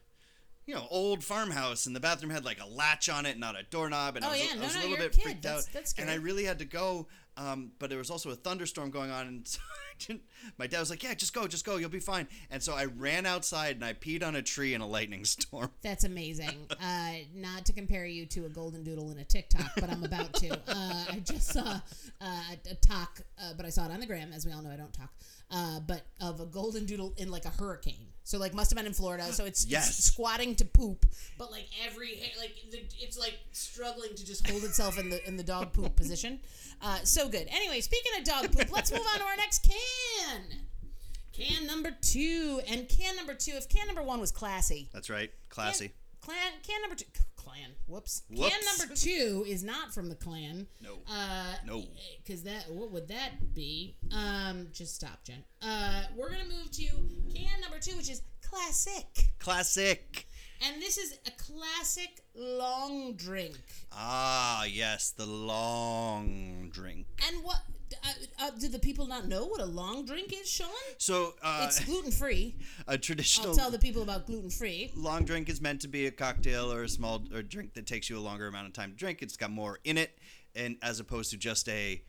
[0.67, 3.63] you know, old farmhouse, and the bathroom had like a latch on it, not a
[3.65, 4.47] doorknob, and Oh, I was, yeah.
[4.53, 6.15] I No, was no, a little you're a bit freaked That's- out, that's and I
[6.17, 7.07] really had to go.
[7.39, 10.23] Um, but there was also a thunderstorm going on, and so I didn't,
[10.57, 12.87] my dad was like, "Yeah, just go, just go, you'll be fine." And so I
[12.87, 15.71] ran outside and I peed on a tree in a lightning storm.
[15.83, 16.67] That's amazing.
[16.83, 20.33] Uh, not to compare you to a golden doodle in a TikTok, but I'm about
[20.35, 20.53] to.
[20.67, 21.81] Uh, I just saw uh,
[22.21, 24.33] a, a talk, uh, but I saw it on the gram.
[24.33, 25.13] As we all know, I don't talk.
[25.51, 28.09] Uh, but of a golden doodle in like a hurricane.
[28.27, 29.23] So like must have been in Florida.
[29.33, 29.89] So it's, Yes.
[29.89, 31.07] it's squatting to poop,
[31.39, 35.25] but like every hair, like the, it's like struggling to just hold itself in the
[35.29, 36.41] in the dog poop position.
[36.83, 37.47] Uh, so good.
[37.53, 40.41] Anyway, speaking of dog poop, let's move on to our next can.
[41.33, 43.53] Can number two and can number two.
[43.53, 45.93] If can number one was classy, That's right, classy.
[46.27, 47.05] Clan, can number two,
[47.37, 47.71] clan.
[47.87, 48.23] Whoops.
[48.35, 50.67] Can number two is not from the clan.
[50.83, 50.95] No.
[51.09, 51.85] Uh, No.
[52.25, 53.95] Because that, what would that be?
[54.13, 55.45] Um, just stop, Jen.
[55.63, 56.87] Uh, we're gonna move to
[57.33, 59.07] can number two, which is classic,
[59.39, 60.27] Classic.
[60.67, 63.59] and this is a classic long drink.
[63.93, 67.07] Ah, yes, the long drink.
[67.29, 67.61] And what?
[68.05, 68.09] Uh,
[68.41, 70.69] uh, do the people not know what a long drink is, Sean?
[70.99, 72.57] So, uh, It's gluten free.
[72.89, 74.91] a traditional I'll tell the people about gluten free.
[74.97, 78.11] long drink is meant to be a cocktail or a small or drink that takes
[78.11, 79.23] you a longer amount of time to drink.
[79.23, 80.19] It's got more in it,
[80.55, 82.03] and as opposed to just a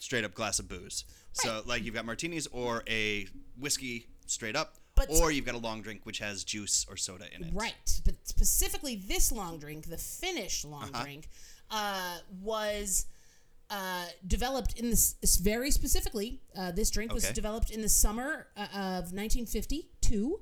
[0.00, 1.04] straight up glass of booze.
[1.08, 1.46] Right.
[1.46, 3.26] So, like you've got martinis or a
[3.58, 7.26] whiskey straight up, But or you've got a long drink which has juice or soda
[7.34, 7.50] in it.
[7.54, 11.02] Right, but specifically this long drink, the Finnish long Uh-huh.
[11.04, 11.28] drink,
[11.70, 13.06] uh, was
[13.76, 14.06] uh,
[14.36, 16.28] developed in this this very specifically.
[16.58, 17.34] Uh, this drink was Okay.
[17.40, 18.62] developed in the summer uh,
[19.00, 20.40] of 1952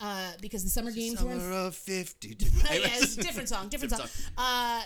[0.00, 1.40] uh, because the summer games were in.
[1.40, 2.28] Summer of 50.
[2.38, 4.32] yeah, it's a different song, different, Different song.
[4.36, 4.82] Uh,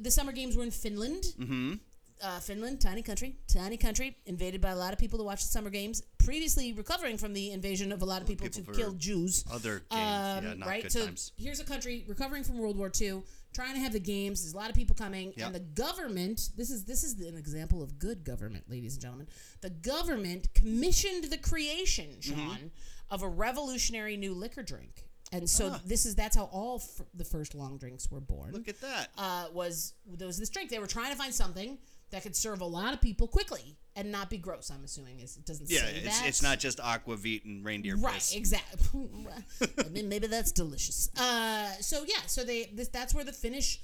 [0.00, 1.24] the summer games were in Finland.
[1.38, 1.74] Mm-hmm.
[2.22, 5.50] Uh, Finland, tiny country, tiny country, invaded by a lot of people to watch the
[5.56, 6.02] summer games.
[6.16, 9.44] Previously recovering from the invasion of a lot of people, people to kill Jews.
[9.52, 10.90] Other games, yeah, Um, not right?
[10.90, 11.32] so times.
[11.36, 13.22] here's a country recovering from World War II,
[13.56, 14.42] trying to have the games.
[14.42, 15.46] There's a lot of people coming, Yeah.
[15.46, 16.50] and the government.
[16.56, 19.26] This is this is an example of good government, ladies and gentlemen.
[19.62, 22.48] The government commissioned the creation, Mm-hmm.
[22.48, 22.70] Sean,
[23.10, 25.80] of a revolutionary new liquor drink, and so Ah.
[25.84, 28.52] this is that's how all f- the first long drinks were born.
[28.52, 29.08] Look at that.
[29.16, 30.70] Uh, was there was this drink?
[30.70, 31.78] They were trying to find something
[32.10, 34.70] that could serve a lot of people quickly and not be gross.
[34.70, 36.28] I'm assuming is it doesn't yeah, say it's, that.
[36.28, 38.34] it's not just aquavit and reindeer Right, piss.
[38.34, 39.08] exactly.
[39.84, 41.10] I mean, maybe that's delicious.
[41.18, 43.80] Uh, so yeah, so they this that's where the Finnish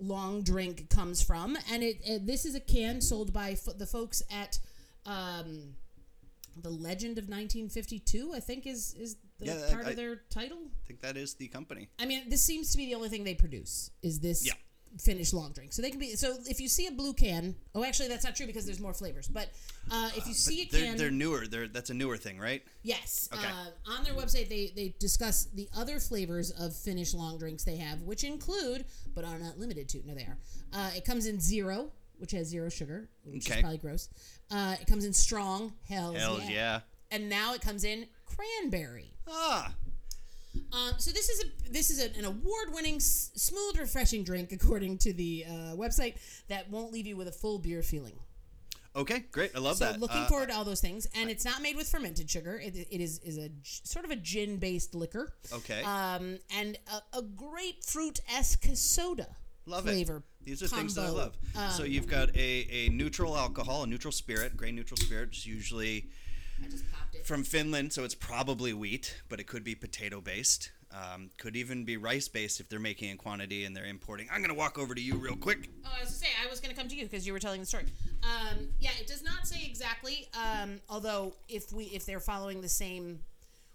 [0.00, 3.86] long drink comes from, and it, it this is a can sold by fo- the
[3.86, 4.58] folks at
[5.06, 5.74] um,
[6.60, 8.32] the Legend of 1952.
[8.34, 10.58] I think is is the Yeah, part I- of their title.
[10.58, 11.88] I think that is the company.
[11.98, 14.52] I mean, this seems to be the only thing they produce is this Yeah.
[15.00, 15.72] Finnish long drink.
[15.72, 17.54] So they can be so if you see a blue can.
[17.74, 19.26] Oh, actually, that's not true because there's more flavors.
[19.28, 19.48] But
[19.90, 21.46] uh, if you see a They're, can, they're newer.
[21.46, 22.62] They're that's a newer thing, right?
[22.82, 23.28] Yes.
[23.32, 23.46] Okay.
[23.46, 27.76] Uh, on their website, they, they discuss the other flavors of Finnish long drinks they
[27.76, 30.36] have, which include, but are not limited to, no, they are.
[30.72, 33.56] Uh, it comes in zero, which has zero sugar, which Okay.
[33.58, 34.08] is probably gross.
[34.50, 36.48] Uh, it comes in strong, Hell yeah.
[36.48, 36.80] yeah.
[37.10, 39.14] And now it comes in cranberry.
[39.28, 39.72] Ah,
[40.72, 44.98] Um, so this is a this is a, an award-winning, s- smooth, refreshing drink, according
[44.98, 46.16] to the uh, website,
[46.48, 48.18] that won't leave you with a full beer feeling.
[48.94, 49.52] okay, great.
[49.56, 49.86] I love that.
[49.86, 50.00] So that.
[50.00, 52.60] looking Uh, forward to all those things, and it's not made with fermented sugar.
[52.62, 55.32] It, it is is a sort of a gin based liquor.
[55.52, 55.82] Okay.
[55.82, 56.76] Um, and
[57.12, 59.28] a, a grapefruit esque soda
[59.64, 60.18] Love flavor.
[60.18, 60.44] it.
[60.44, 61.20] These are things that I combo.
[61.54, 61.72] love.
[61.72, 65.38] so Um, you've got a, a neutral alcohol, a neutral spirit, grain neutral spirit, which
[65.38, 66.10] is usually
[66.64, 67.26] I just popped it.
[67.26, 70.70] from Finland, so it's probably wheat, but it could be potato based.
[70.94, 74.28] Um, could even be rice based if they're making in quantity and they're importing.
[74.30, 75.70] I'm gonna walk over to you real quick.
[75.86, 77.60] Oh, I was gonna say I was gonna come to you because you were telling
[77.60, 77.84] the story.
[78.22, 80.28] Um, yeah, it does not say exactly.
[80.34, 83.20] Um, although if we if they're following the same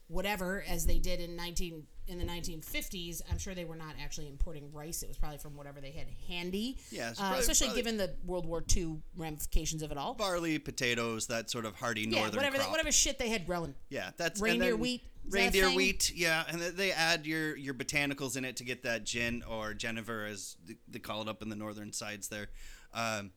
[0.08, 4.30] whatever as they did in nineteen in the 1950s, I'm sure they were not actually
[4.30, 5.04] importing rice.
[5.04, 6.78] It was probably from whatever they had handy.
[6.90, 10.14] Yeah, uh, especially probably- given the World War II ramifications of it all.
[10.14, 12.72] Barley, potatoes, that sort of hardy yeah, northern whatever they, crop.
[12.72, 13.76] whatever shit they had growing.
[13.90, 17.58] Yeah, that's Reindeer then wheat, is that a Reindeer wheat, yeah, and they add your
[17.58, 20.56] your botanicals in it to get that gin or genever, as
[20.88, 22.48] they call it up in the northern sides there.
[22.94, 23.32] Um,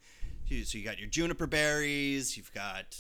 [0.49, 2.97] so you got your juniper berries, you've got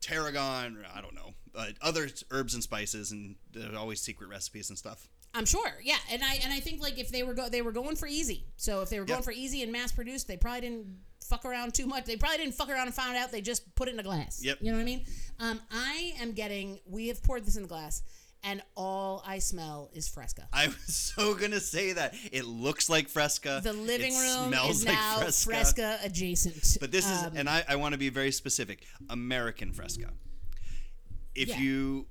[0.00, 4.78] tarragon, I don't know, uh, other herbs and spices, and there's always secret recipes and
[4.78, 5.08] stuff.
[5.34, 7.72] I'm sure, yeah, and I and I think like if they were go they were
[7.72, 8.44] going for easy.
[8.56, 9.24] So if they were going Yep.
[9.24, 10.86] for easy and mass produced, they probably didn't
[11.24, 12.04] fuck around too much.
[12.04, 14.40] They probably didn't fuck around and found out they just put it in a glass.
[14.44, 14.58] Yep.
[14.60, 15.04] You know what I mean?
[15.40, 16.80] Um, I am getting.
[16.86, 18.02] We have poured this in the glass,
[18.44, 20.48] and all I smell is Fresca.
[20.52, 20.76] I was
[21.16, 23.62] so gonna say that it looks like Fresca.
[23.64, 25.50] The living it room smells is like now Fresca.
[25.50, 26.76] Fresca adjacent.
[26.78, 30.10] But this is, Um, and I, I want to be very specific American Fresca.
[31.34, 31.58] If Yeah.
[31.58, 32.06] you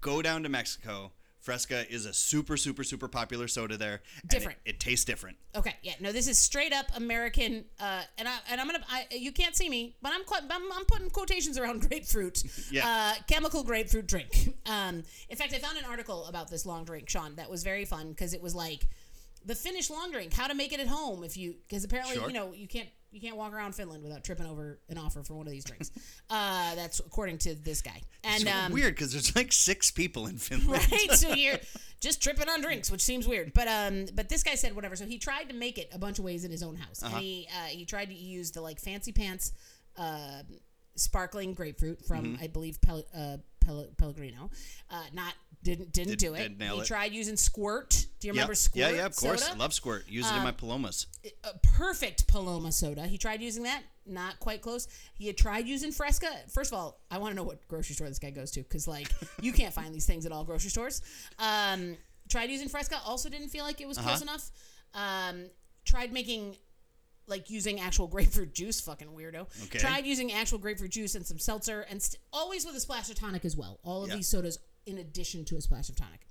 [0.00, 4.02] go down to Mexico, Fresca is a super, super, super popular soda there.
[4.20, 4.58] and Different.
[4.66, 5.38] It, it tastes different.
[5.56, 9.06] Okay, yeah, no, this is straight up American, uh, and I and I'm gonna, I,
[9.10, 12.86] you can't see me, but I'm, quite, I'm I'm putting quotations around grapefruit, Yeah.
[12.86, 14.54] uh, chemical grapefruit drink.
[14.66, 17.86] Um, in fact, I found an article about this long drink, Sean, that was very
[17.86, 18.86] fun because it was like
[19.46, 22.26] the finished long drink, how to make it at home if you, because apparently Sure.
[22.28, 25.34] you know you can't you can't walk around Finland without tripping over an offer for
[25.34, 25.90] one of these drinks.
[26.30, 30.26] uh, that's according to this guy, and So um, weird because there's like six people
[30.26, 30.90] in Finland.
[30.92, 31.12] right?
[31.12, 31.58] so you're
[32.00, 33.52] just tripping on drinks, which seems weird.
[33.52, 34.96] But um, but this guy said whatever.
[34.96, 37.12] So he tried to make it a bunch of ways in his own house, and
[37.14, 39.52] he uh, he tried to use the like fancy pants,
[39.96, 40.42] uh,
[40.94, 42.44] sparkling grapefruit from Mm-hmm.
[42.44, 43.38] I believe Pel- uh,
[43.70, 44.50] Pel- Pellegrino.
[44.90, 46.38] Uh, not didn't didn't Did- do it.
[46.58, 46.86] didn't he it.
[46.86, 47.90] tried using squirt.
[48.18, 48.34] Do you Yep.
[48.34, 48.80] remember squirt?
[48.80, 49.44] Yeah, yeah, of course.
[49.44, 49.58] soda?
[49.58, 50.08] Love squirt.
[50.08, 51.06] Use it in my palomas.
[51.44, 53.06] a perfect Paloma soda.
[53.06, 54.88] He tried using that, not quite close.
[55.14, 56.28] He had tried using Fresca.
[56.50, 58.88] First of all, I want to know what grocery store this guy goes to because,
[58.88, 61.02] like, you can't find these things at all grocery stores.
[61.38, 61.96] Um,
[62.28, 64.50] tried using Fresca, also didn't feel like it was close enough.
[64.94, 65.44] Um,
[65.84, 66.56] tried making.
[67.30, 69.46] Like using actual grapefruit juice, fucking weirdo.
[69.66, 69.78] Okay.
[69.78, 73.14] Tried using actual grapefruit juice and some seltzer, and st- always with a splash of
[73.14, 73.78] tonic as well.
[73.84, 74.16] All of Yeah.
[74.16, 76.26] these sodas, in addition to a splash of tonic,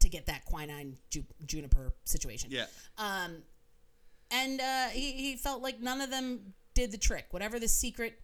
[0.00, 2.50] to get that quinine ju- juniper situation.
[2.50, 2.66] Yeah.
[2.98, 3.36] Um,
[4.30, 7.26] and uh, he, he felt like none of them did the trick.
[7.30, 8.20] Whatever the secret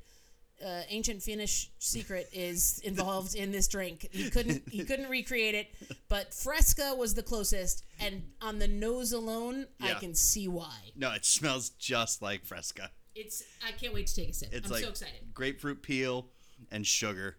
[0.65, 4.09] uh, ancient Finnish secret is involved in this drink.
[4.13, 5.69] He couldn't he couldn't recreate it,
[6.09, 10.77] but Fresca was the closest, and on the nose alone, I can see why.
[10.97, 12.91] No, it smells just like Fresca.
[13.15, 14.49] It's I can't wait to take a sip.
[14.53, 15.35] It's I'm like so excited.
[15.35, 16.29] grapefruit peel
[16.71, 17.37] and sugar.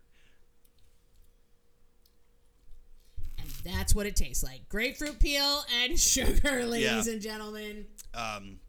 [3.40, 4.68] And that's what it tastes like.
[4.70, 7.14] Grapefruit peel and sugar, ladies Yeah.
[7.14, 7.86] and gentlemen.
[8.14, 8.60] Um,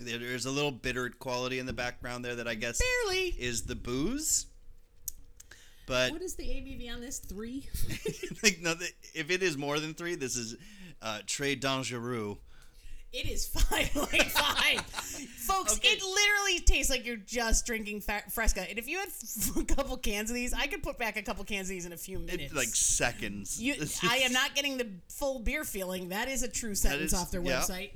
[0.00, 3.34] there's a little bitter quality in the background there that I guess Barely.
[3.38, 4.46] is the booze.
[5.86, 7.18] But What is the ABV on this?
[7.18, 7.66] Three?
[8.42, 8.74] like, no,
[9.14, 10.56] if it is more than three, this is
[11.02, 12.38] uh, Très Dangereux.
[13.12, 15.78] It is five point five, folks.
[15.78, 15.88] Okay.
[15.88, 18.70] It literally tastes like you're just drinking fa- Fresca.
[18.70, 21.22] And if you had f- a couple cans of these, I could put back a
[21.22, 22.44] couple cans of these in a few minutes.
[22.44, 23.60] It's like seconds.
[23.60, 23.74] you,
[24.08, 26.10] I am not getting the full beer feeling.
[26.10, 27.60] That is a true sentence is- off their yeah.
[27.62, 27.90] website.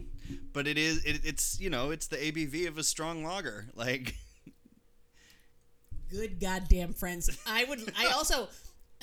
[0.52, 1.04] But it is.
[1.04, 1.90] It, it's you know.
[1.90, 3.66] It's the ABV of a strong lager.
[3.74, 4.14] Like
[6.10, 7.30] Good goddamn friends.
[7.46, 7.92] I would.
[7.98, 8.48] I also,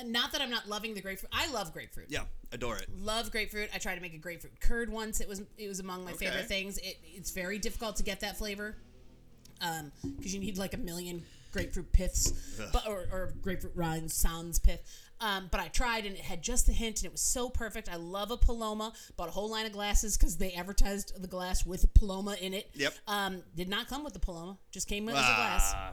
[0.05, 1.31] not that I'm not loving the grapefruit.
[1.33, 2.07] I love grapefruit.
[2.09, 2.87] yeah, adore it.
[2.95, 3.69] Love grapefruit.
[3.73, 5.19] I tried to make a grapefruit curd once.
[5.19, 6.27] It was it was among my Okay.
[6.27, 6.77] favorite things.
[6.77, 8.77] It, it's very difficult to get that flavor,
[9.61, 12.31] um, because you need like a million grapefruit piths,
[12.71, 14.79] but or, or grapefruit rinds, sounds pith.
[15.23, 17.87] Um, but I tried and it had just the hint and it was so perfect.
[17.87, 18.91] I love a Paloma.
[19.17, 22.71] Bought a whole line of glasses because they advertised the glass with Paloma in it.
[22.73, 22.93] Yep.
[23.07, 24.57] Um, did not come with the Paloma.
[24.71, 25.35] Just came with Ah,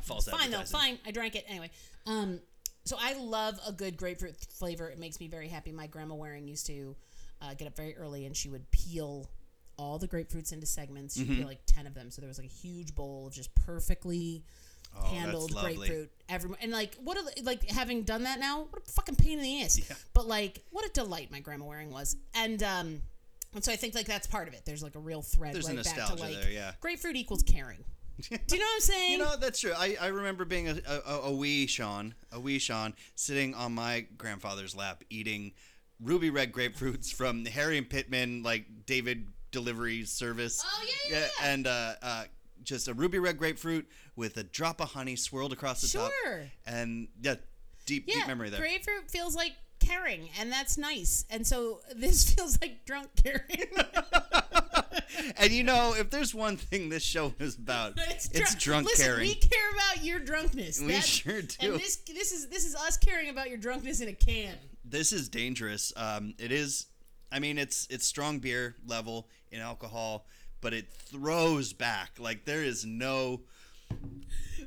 [0.00, 0.06] glass.
[0.06, 0.62] false fine though.
[0.62, 0.98] Fine.
[1.06, 1.70] I drank it anyway.
[2.06, 2.40] Um,
[2.84, 4.88] so I love a good grapefruit flavor.
[4.88, 5.72] It makes me very happy.
[5.72, 6.96] My grandma Waring used to
[7.42, 9.28] uh, get up very early and she would peel
[9.76, 11.14] all the grapefruits into segments.
[11.16, 11.36] She'd Mm-hmm.
[11.36, 14.42] peel like ten of them, so there was like a huge bowl of just perfectly
[14.96, 16.10] Oh, handled grapefruit.
[16.28, 19.42] Every and like what a, like having done that now, what a fucking pain in
[19.42, 19.78] the ass.
[19.78, 19.96] Yeah.
[20.12, 23.02] But like what a delight my grandma Waring was, and um.
[23.54, 24.66] And so I think like that's part of it.
[24.66, 26.72] There's like a real thread There's a right back to nostalgia like there, yeah.
[26.82, 27.82] grapefruit equals caring.
[28.20, 29.12] Do you know what I'm saying?
[29.18, 29.72] You know that's true.
[29.76, 34.06] I, I remember being a, a, a wee Sean, a wee Sean, sitting on my
[34.18, 35.52] grandfather's lap eating
[36.02, 40.62] ruby red grapefruits from Harry and Pittman, like David delivery service.
[40.64, 41.52] Oh, yeah, yeah, yeah.
[41.52, 42.24] And uh, uh,
[42.68, 46.12] just a ruby red grapefruit with a drop of honey swirled across the top.
[46.66, 47.36] And yeah,
[47.86, 48.60] deep yeah, deep memory there.
[48.60, 51.24] grapefruit feels like caring, and that's nice.
[51.30, 53.64] And so this feels like drunk caring.
[55.38, 59.20] and you know, if there's one thing this show is about, it's, drunk Listen, caring.
[59.20, 60.80] we care about your drunkenness.
[60.80, 61.72] We That's- sure do.
[61.72, 64.54] And this this is this is us caring about your drunkenness in a can.
[64.84, 65.92] this is dangerous.
[65.96, 66.86] Um, it is.
[67.30, 70.26] I mean, it's it's strong beer level in alcohol,
[70.60, 72.12] but it throws back.
[72.18, 73.42] Like there is no.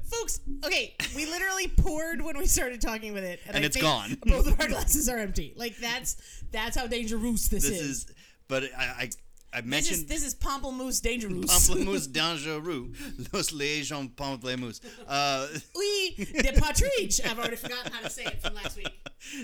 [0.03, 4.17] Folks, okay, we literally poured when we started talking with it, and, And it's gone.
[4.25, 5.53] Both of our glasses are empty.
[5.55, 6.17] Like that's
[6.51, 7.81] that's how dangerous this, This is.
[7.81, 8.05] is.
[8.49, 9.09] But I I,
[9.53, 11.45] I This is mentioned this is Pamplemousse dangerous.
[11.45, 12.93] Pamplemousse dangereux,
[13.31, 14.81] Los Légions Pamplemousse.
[15.07, 17.21] Uh, oui, de partridge.
[17.23, 18.91] I've already forgotten how to say it from last week.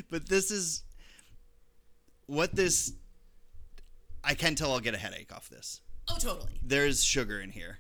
[0.09, 0.83] but this is
[2.25, 2.91] what this.
[4.23, 5.79] I can tell I'll get a headache off this.
[6.09, 6.53] Oh, totally.
[6.63, 7.79] there's sugar in here,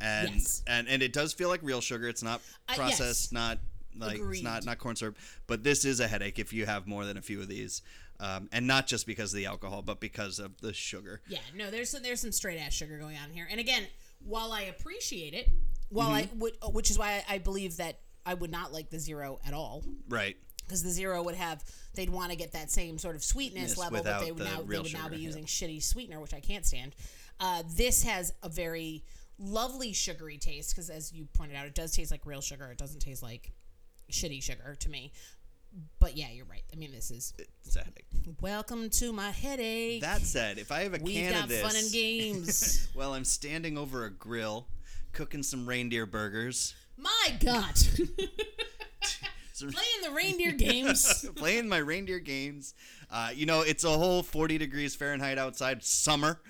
[0.00, 0.62] and Yes.
[0.66, 2.08] and and it does feel like real sugar.
[2.08, 3.32] It's not Uh, processed, yes.
[3.32, 3.58] not
[3.96, 5.16] like it's not not corn syrup.
[5.46, 7.82] But this is a headache if you have more than a few of these,
[8.20, 11.20] um, and not just because of the alcohol, but because of the sugar.
[11.28, 13.46] Yeah, no, there's some, there's some straight ass sugar going on here.
[13.50, 13.86] And again,
[14.24, 15.48] while I appreciate it,
[15.90, 16.38] while I Mm-hmm.
[16.40, 19.52] would, which is why I, I believe that I would not like the zero at
[19.52, 20.36] all, Right.
[20.64, 21.62] because the zero would have
[21.94, 24.62] they'd want to get that same sort of sweetness Yes, level, but they would now
[24.62, 25.26] they would now be yeah.
[25.26, 26.96] using shitty sweetener, which I can't stand.
[27.40, 29.04] Uh, this has a very
[29.38, 32.66] lovely sugary taste because, as you pointed out, it does taste like real sugar.
[32.70, 33.52] It doesn't taste like
[34.10, 35.12] shitty sugar to me.
[35.98, 36.62] But yeah, you're right.
[36.72, 37.32] I mean, this is
[37.64, 38.06] It's a headache.
[38.40, 40.02] welcome to my headache.
[40.02, 42.88] That said, if I have a We've can got of this, fun and games.
[42.94, 44.68] while I'm standing over a grill,
[45.12, 47.74] cooking some reindeer burgers, My God.
[49.58, 51.24] Playing the reindeer games.
[51.36, 52.74] playing my reindeer games.
[53.10, 56.40] Uh, you know, it's a whole 40 degrees Fahrenheit outside, summer.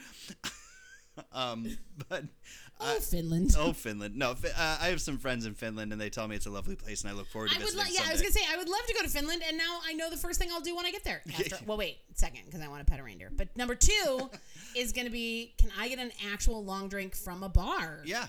[1.33, 1.67] um,
[2.09, 2.25] but
[2.81, 3.55] Oh, Finland.
[3.57, 4.17] oh, Finland.
[4.17, 6.75] No, uh, I have some friends in Finland, and they tell me it's a lovely
[6.75, 7.85] place, and I look forward to I would visiting.
[7.85, 7.95] like.
[7.95, 9.93] Yeah, I was gonna say I would love to go to Finland, and now I
[9.93, 11.23] know the first thing I'll do when I get there.
[11.29, 13.31] After, well, wait, second, because I want to pet a reindeer.
[13.35, 14.29] But number two
[14.77, 18.03] is gonna be: Can I get an actual long drink from a bar?
[18.05, 18.27] Yeah,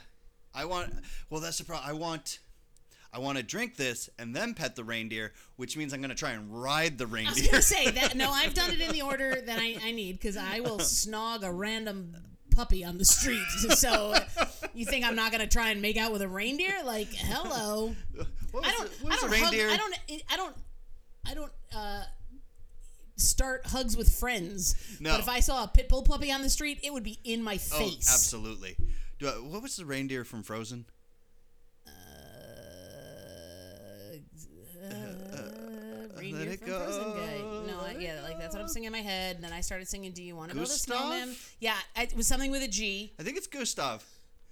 [0.53, 0.93] I want.
[1.31, 1.89] Well, that's the problem.
[1.89, 2.39] I want.
[3.11, 6.15] I want to drink this and then pet the reindeer, which means I'm going to
[6.17, 7.45] try and ride the I was reindeer.
[7.51, 8.13] gonna say that.
[8.13, 11.43] No, I've done it in the order that I, I need because I will snog
[11.43, 12.13] a random
[12.55, 13.45] puppy on the street.
[13.75, 14.15] so
[14.73, 16.73] you think I'm not gonna try and make out with a reindeer?
[16.83, 17.95] Like, hello.
[18.63, 18.85] I don't.
[18.85, 19.95] It, I don't hug, I don't.
[20.31, 20.55] I don't.
[21.27, 21.51] I don't.
[21.75, 22.03] Uh,
[23.17, 24.75] start hugs with friends.
[24.99, 25.11] No.
[25.11, 27.43] But if I saw a pit bull puppy on the street, it would be in
[27.43, 28.07] my oh, face.
[28.09, 28.75] Oh, absolutely.
[29.19, 30.85] I, what was the reindeer from Frozen?
[31.87, 31.91] Uh,
[34.81, 37.54] uh, uh, reindeer from Frozen guy.
[37.95, 38.23] No, I get it.
[38.23, 39.35] Like that's what I'm singing in my head.
[39.35, 40.97] And then I started singing, "Do you want to build a Gustav?
[40.97, 43.13] snowman?" Yeah, it was something with a G.
[43.19, 44.03] I think it's Gustav.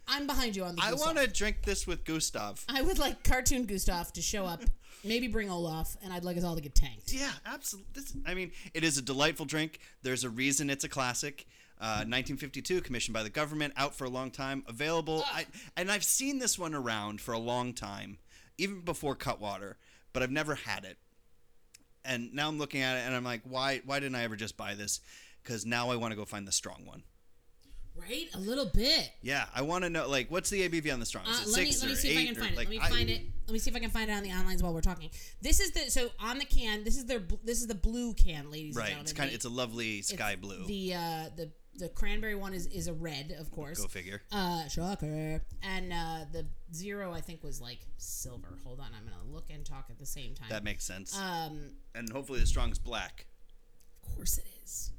[0.07, 0.81] I'm behind you on the.
[0.81, 1.15] I Gustav.
[1.15, 2.63] want to drink this with Gustav.
[2.67, 4.61] I would like cartoon Gustav to show up,
[5.03, 7.13] maybe bring Olaf, and I'd like us all to get tanked.
[7.13, 7.89] Yeah, absolutely.
[7.93, 9.79] This, I mean, it is a delightful drink.
[10.01, 11.45] There's a reason it's a classic.
[11.81, 15.25] Uh, 1952, commissioned by the government, out for a long time, available.
[15.33, 18.19] I, and I've seen this one around for a long time,
[18.57, 19.75] even before Cutwater,
[20.13, 20.97] but I've never had it.
[22.05, 23.81] And now I'm looking at it and I'm like, why?
[23.85, 24.99] Why didn't I ever just buy this?
[25.41, 27.03] Because now I want to go find the strong one.
[27.95, 29.11] Right, a little bit.
[29.21, 31.25] Yeah, I want to know like what's the ABV on the strong?
[31.27, 32.57] Uh, let me let me or see if I can or, find it.
[32.57, 33.21] like, Let me I- find it.
[33.45, 35.11] Let me see if I can find it on the online while we're talking.
[35.41, 36.83] This is the so on the can.
[36.83, 39.45] This is their this is the blue can, ladies and Right, it's kind of it's
[39.45, 40.65] a lovely sky blue.
[40.65, 43.81] The uh, the the cranberry one is is a red, of course.
[43.81, 44.21] Go figure.
[44.31, 45.41] Uh, shocker.
[45.61, 48.57] And uh, the zero, I think, was like silver.
[48.63, 50.47] Hold on, I'm gonna look and talk at the same time.
[50.49, 51.17] That makes sense.
[51.17, 53.25] um, and hopefully the strong's black.
[54.05, 54.91] of course it is.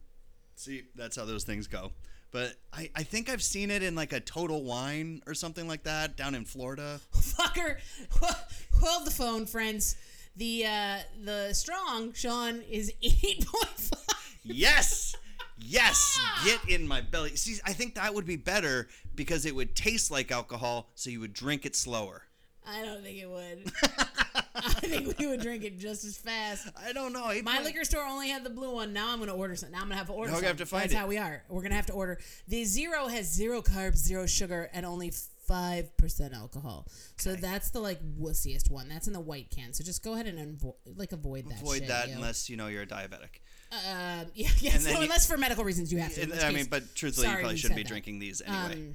[0.56, 1.92] See, that's how those things go.
[2.30, 5.84] But I, I think I've seen it in like a Total Wine or something like
[5.84, 6.98] that down in Florida.
[7.14, 7.76] Fucker,
[8.80, 9.96] hold the phone, friends.
[10.36, 14.36] The uh, the strong Sean is eight point five.
[14.42, 15.14] Yes!
[15.56, 16.18] Yes!
[16.44, 17.36] Get in my belly.
[17.36, 21.20] See, I think that would be better because it would taste like alcohol, so you
[21.20, 22.22] would drink it slower.
[22.66, 23.70] I don't think it would.
[24.56, 26.66] I think we would drink it just as fast.
[26.82, 27.26] I don't know.
[27.42, 28.92] My point- liquor store only had the blue one.
[28.94, 29.70] Now I'm going to order some.
[29.70, 30.46] Now I'm going to have to order Now some.
[30.46, 30.96] have to find That's it.
[30.96, 31.42] how we are.
[31.48, 32.18] We're going to have to order.
[32.48, 36.86] The zero has zero carbs, zero sugar, and only 5% alcohol.
[37.18, 38.88] So that's the like wussiest one.
[38.88, 39.74] That's in the white can.
[39.74, 42.14] So just go ahead and avo- like avoid that Avoid shit, that yo.
[42.16, 43.40] unless, you know, you're a diabetic.
[43.74, 46.20] Um, yeah, then no, you- unless for medical reasons you have to.
[46.22, 47.88] in And, which I mean, but truthfully, sorry you probably shouldn't be that.
[47.88, 48.72] drinking these anyway.
[48.74, 48.94] Um,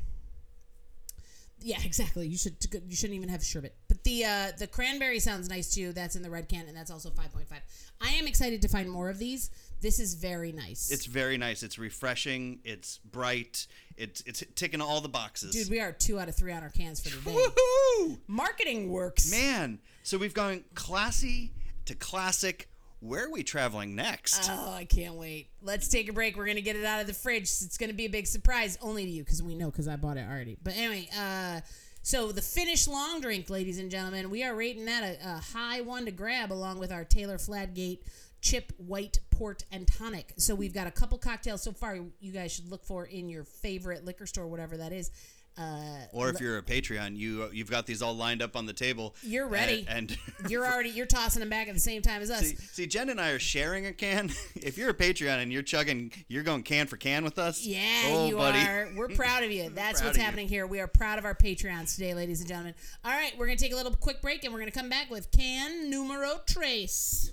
[1.62, 2.28] yeah, exactly.
[2.28, 2.56] You should
[2.88, 3.76] you shouldn't even have sherbet.
[3.88, 5.92] But the uh, the cranberry sounds nice too.
[5.94, 7.62] That's in the red can, and that's also five point five.
[8.02, 9.50] I am excited to find more of these.
[9.82, 10.92] This is very nice.
[10.92, 11.64] it's very nice.
[11.64, 12.60] It's refreshing.
[12.64, 13.68] It's bright.
[13.98, 15.52] It's it's ticking all the boxes.
[15.54, 15.70] dude.
[15.70, 17.36] We are two out of three on our cans for today.
[17.36, 18.20] Woohoo!
[18.28, 19.30] Marketing works.
[19.32, 21.52] Man, so we've gone classy
[21.86, 22.70] to classic.
[23.02, 24.50] Where are we traveling next?
[24.52, 25.50] Oh, I can't wait.
[25.62, 26.36] Let's take a break.
[26.36, 27.44] We're gonna get it out of the fridge.
[27.44, 30.18] It's gonna be a big surprise, only to you, because we know, because I bought
[30.18, 30.58] it already.
[30.62, 31.62] But anyway, uh,
[32.02, 35.82] so the Finnish long drink, ladies and gentlemen, we are rating that a, a high
[35.82, 38.00] one to grab, along with our Taylor Fladgate
[38.42, 40.34] chip white port and tonic.
[40.38, 41.98] So we've got a couple cocktails so far.
[42.20, 45.12] You guys should look for in your favorite liquor store, whatever that is.
[45.58, 48.74] Uh, or if you're a Patreon, you you've got these all lined up on the
[48.74, 49.16] table.
[49.24, 49.86] You're ready.
[49.90, 50.18] And, and
[50.52, 52.42] you're already you're tossing them back at the same time as us.
[52.42, 54.32] see, see, Jen and I are sharing a can.
[54.56, 57.66] if you're a Patreon and you're chugging, you're going can for can with us.
[57.66, 58.60] Yeah, oh, you buddy.
[58.60, 58.90] are.
[58.96, 59.70] We're proud of you.
[59.70, 60.24] That's what's of you.
[60.24, 60.66] happening here.
[60.66, 62.76] We are proud of our Patreons today, ladies and gentlemen.
[63.04, 64.90] All right, we're going to take a little quick break and we're going to come
[64.90, 67.32] back with can numero trace.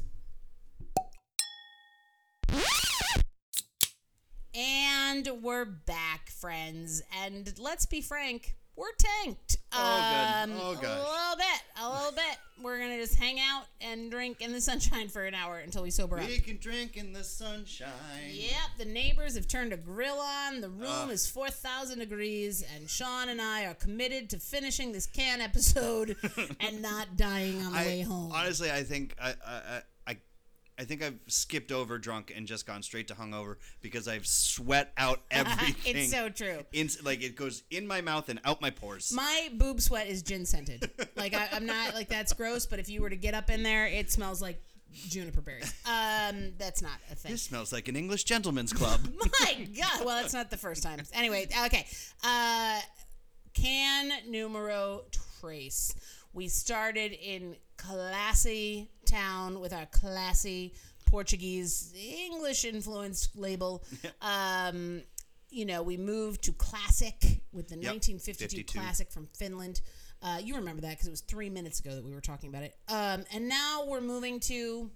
[4.57, 7.03] And we're back, friends.
[7.23, 9.59] And let's be frank, we're tanked.
[9.73, 10.51] Oh, good.
[10.51, 11.63] Um, Oh, A little bit.
[11.79, 12.39] A little bit.
[12.63, 15.83] We're going to just hang out and drink in the sunshine for an hour until
[15.83, 16.27] we sober up.
[16.27, 17.91] We can drink in the sunshine.
[18.31, 20.63] Yep, the neighbors have turned a grill on.
[20.63, 25.43] The room is 4,000 degrees, and Sean and I are committed to finishing this can
[25.43, 26.17] episode
[26.61, 28.33] and not dying on the way home.
[28.33, 29.81] Honestly, I think I, I,
[30.79, 34.93] I, think I've skipped over drunk and just gone straight to hungover because I've sweat
[34.97, 35.97] out everything.
[35.97, 36.65] it's so true.
[36.73, 39.13] In, like it goes in my mouth and out my pores.
[39.13, 40.91] My boob sweat is gin scented.
[41.17, 43.63] like I, I'm not like that's gross, but if you were to get up in
[43.63, 44.61] there, it smells like
[45.09, 45.73] juniper berries.
[45.87, 47.33] Um, that's not a thing.
[47.33, 49.01] this smells like an English gentleman's club.
[49.41, 50.05] My God.
[50.05, 51.01] Well, it's not the first time.
[51.13, 51.87] Anyway, okay.
[52.25, 52.81] Uh,
[53.55, 55.03] can numero
[55.41, 55.95] trace.
[56.33, 60.75] We started in classy town with our classy
[61.07, 63.85] Portuguese English influenced label.
[64.21, 65.03] Um,
[65.51, 67.15] you know, we moved to classic
[67.53, 68.79] with the 1952 52.
[68.79, 69.81] classic from Finland.
[70.23, 72.63] Uh, you remember that because it was three minutes ago that we were talking about
[72.63, 72.75] it.
[72.89, 74.91] Um, and now we're moving to.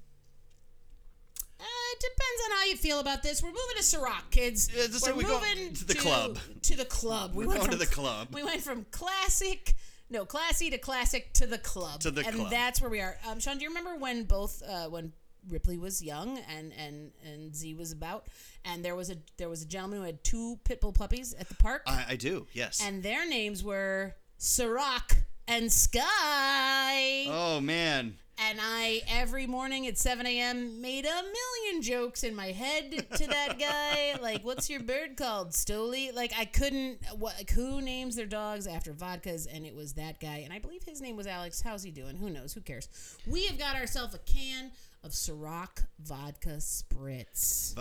[1.61, 3.43] Uh, it depends on how you feel about this.
[3.43, 4.71] We're moving to Ciroc, kids.
[4.75, 6.39] Yeah, we're we moving to the club.
[6.63, 7.35] To the club.
[7.35, 8.29] We We're went going to the club.
[8.33, 9.75] We went from classic,
[10.11, 12.01] no, classy to classic to the club.
[12.01, 12.51] To the and club.
[12.51, 13.17] that's where we are.
[13.29, 15.13] Um, Sean, do you remember when both uh, when
[15.49, 18.27] Ripley was young and and and Z was about,
[18.65, 21.49] and there was a there was a gentleman who had two pit bull puppies at
[21.49, 22.47] the park, I, I do.
[22.53, 22.81] Yes.
[22.85, 25.17] and their names were Ciroc
[25.49, 27.27] and Sky.
[27.29, 28.17] oh man.
[28.49, 33.27] And I, every morning at 7 a.m., made a million jokes in my head to
[33.27, 34.19] that guy.
[34.23, 35.51] like, what's your bird called?
[35.51, 36.15] Stoli?
[36.15, 39.47] Like, I couldn't, what, like, who names their dogs after vodkas?
[39.53, 40.43] And it was that guy.
[40.45, 41.61] And I believe his name was Alex.
[41.61, 42.17] How's he doing?
[42.17, 42.55] Who knows?
[42.55, 42.89] Who cares?
[43.27, 44.71] We have got ourselves a can
[45.05, 47.75] of Ciroc vodka spritz.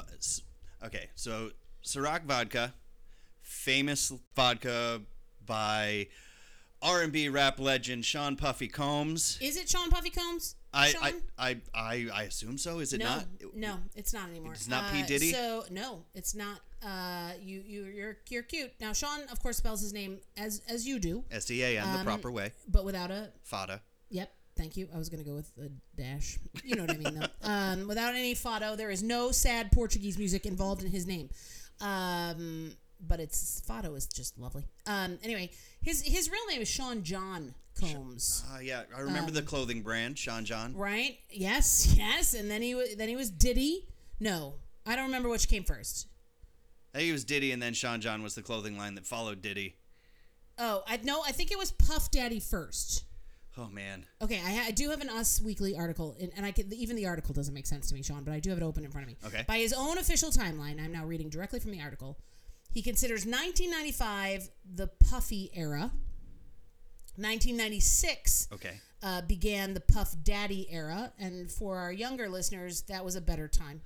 [0.84, 1.52] Okay, so
[1.86, 2.74] Ciroc vodka,
[3.42, 5.02] famous vodka
[5.46, 6.08] by
[6.82, 9.38] R&B rap legend Sean Puffy Combs.
[9.42, 10.56] Is it Sean Puffy Combs?
[10.74, 11.04] I, Sean?
[11.38, 12.80] I, I, I, I assume so.
[12.80, 13.26] Is it no, not?
[13.56, 14.54] no, it's not anymore.
[14.54, 15.02] It's not P.
[15.02, 15.32] Uh, Diddy?
[15.32, 16.60] So no, it's not.
[16.86, 18.72] Uh, you you you're you're cute.
[18.80, 21.92] Now Sean, of course, spells his name as as you do, S E A N
[21.92, 22.52] the Um, proper way.
[22.68, 23.32] but without a.
[23.44, 23.82] Fada.
[24.12, 24.32] Yep.
[24.56, 24.88] Thank you.
[24.94, 25.70] I was gonna go with a
[26.00, 26.38] dash.
[26.64, 27.28] You know what I mean, though.
[27.50, 31.30] Um, without any fado, there is no sad Portuguese music involved in his name.
[31.82, 34.66] Um, but it's fado is just lovely.
[34.86, 38.44] Um, anyway, his his real name is Sean John Combs.
[38.54, 40.76] Uh, yeah, I remember Um, the clothing brand, Sean John.
[40.76, 41.20] Right?
[41.32, 42.34] Yes, yes.
[42.34, 43.88] And then he was then he was Diddy.
[44.20, 46.08] No, I don't remember which came first.
[46.94, 49.42] I think it was Diddy, and then Sean John was the clothing line that followed
[49.42, 49.76] Diddy.
[50.58, 53.04] Oh, I no, I think it was Puff Daddy first.
[53.58, 56.52] Oh man, Okay, I, ha- I do have an Us Weekly article, and, and I
[56.52, 58.64] can even the article doesn't make sense to me, Sean, but I do have it
[58.64, 59.18] open in front of me.
[59.26, 59.44] Okay.
[59.48, 62.18] By his own official timeline, I'm now reading directly from the article.
[62.72, 65.92] He considers 1995 the Puffy era.
[67.16, 68.80] 1996 okay.
[69.04, 73.48] uh, began the Puff Daddy era, and for our younger listeners, that was a better
[73.48, 73.82] time.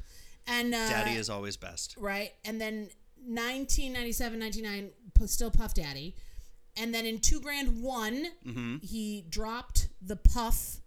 [0.47, 1.95] And uh, Daddy is always best.
[1.97, 2.89] right, and then
[3.25, 4.89] 1997, 99,
[5.25, 6.15] still Puff Daddy,
[6.77, 8.77] and then in Two Grand One, Mm-hmm.
[8.85, 10.77] he dropped the Puff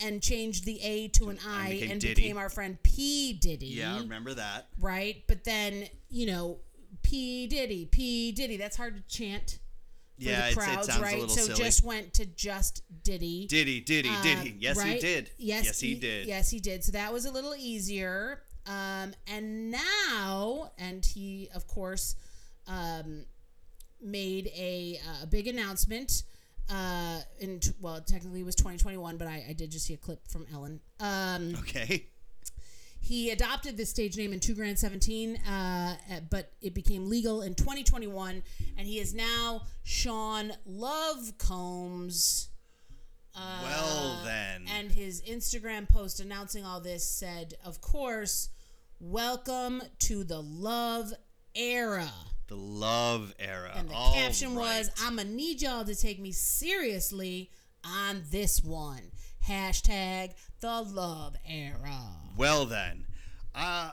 [0.00, 2.14] and changed the A to an I became and Diddy.
[2.14, 3.66] became our friend P Diddy.
[3.66, 4.68] Yeah, I remember that.
[4.80, 5.22] right.
[5.26, 6.58] But then you know
[7.02, 8.56] P Diddy, P Diddy.
[8.56, 9.58] That's hard to chant
[10.18, 11.16] for Yeah, the crowds, it sounds right?
[11.16, 11.58] a little so silly.
[11.58, 13.46] just went to just Diddy.
[13.46, 14.56] Diddy, Diddy, Uh, Diddy.
[14.60, 15.30] Yes, he did.
[15.38, 16.26] Yes, he, did.
[16.26, 16.84] Yes, he did.
[16.84, 18.42] So that was a little easier.
[18.66, 22.14] Um, and now, and he, of course,
[22.68, 23.24] um,
[24.00, 26.22] made a, uh, a big announcement.
[26.70, 29.96] Uh, in t- well, technically it was 2021, but I, I did just see a
[29.96, 30.80] clip from Ellen.
[31.00, 32.06] Um, Okay.
[33.02, 37.42] He adopted this stage name in Two Grand 17, uh, uh, but it became legal
[37.42, 38.44] in 2021,
[38.78, 42.48] and he is now Sean Love Combs.
[43.34, 44.66] Uh, Well, then.
[44.78, 48.50] And his Instagram post announcing all this said, of course,
[49.00, 51.12] welcome to the love
[51.56, 52.08] era.
[52.46, 53.72] The love era.
[53.74, 54.90] And the All caption was.
[55.02, 57.50] I'm to need y'all to take me seriously
[57.84, 59.10] on this one.
[59.48, 62.21] Hashtag the love era.
[62.36, 63.06] Well then,
[63.54, 63.92] uh,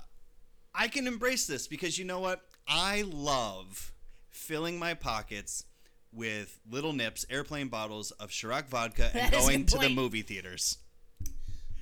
[0.73, 2.41] I can embrace this because you know what?
[2.67, 3.91] I love
[4.29, 5.65] filling my pockets
[6.13, 9.89] with little nips, airplane bottles of Ciroc vodka, and That is a going to the
[9.89, 10.77] movie theaters.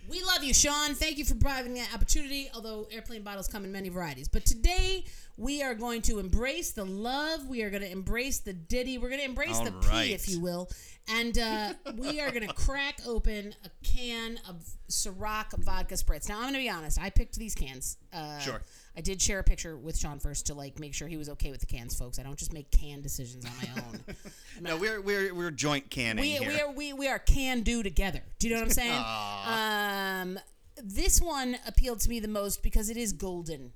[0.08, 0.94] We love you, Sean.
[0.96, 4.30] Thank you for providing that opportunity, although airplane bottles come in many varieties.
[4.30, 5.04] But today,
[5.36, 7.48] we are going to embrace the love.
[7.48, 8.98] We are going to embrace the Diddy.
[8.98, 10.12] We're going to embrace the All P, right.
[10.12, 10.70] if you will.
[11.10, 16.30] And uh, we are going to crack open a can of Ciroc vodka spritz.
[16.30, 17.00] Now, I'm going to be honest.
[17.02, 17.98] I picked these cans.
[18.14, 18.62] Uh, Sure.
[18.98, 21.52] I did share a picture with Sean first to like make sure he was okay
[21.52, 22.18] with the cans, folks.
[22.18, 24.04] I don't just make can decisions on my own.
[24.60, 26.50] No, we're we're we're joint canning we, here.
[26.50, 28.24] we are we, we are can do together.
[28.40, 30.40] Do you know what I'm saying?
[30.40, 30.40] um,
[30.84, 33.72] this one appealed to me the most because it is golden.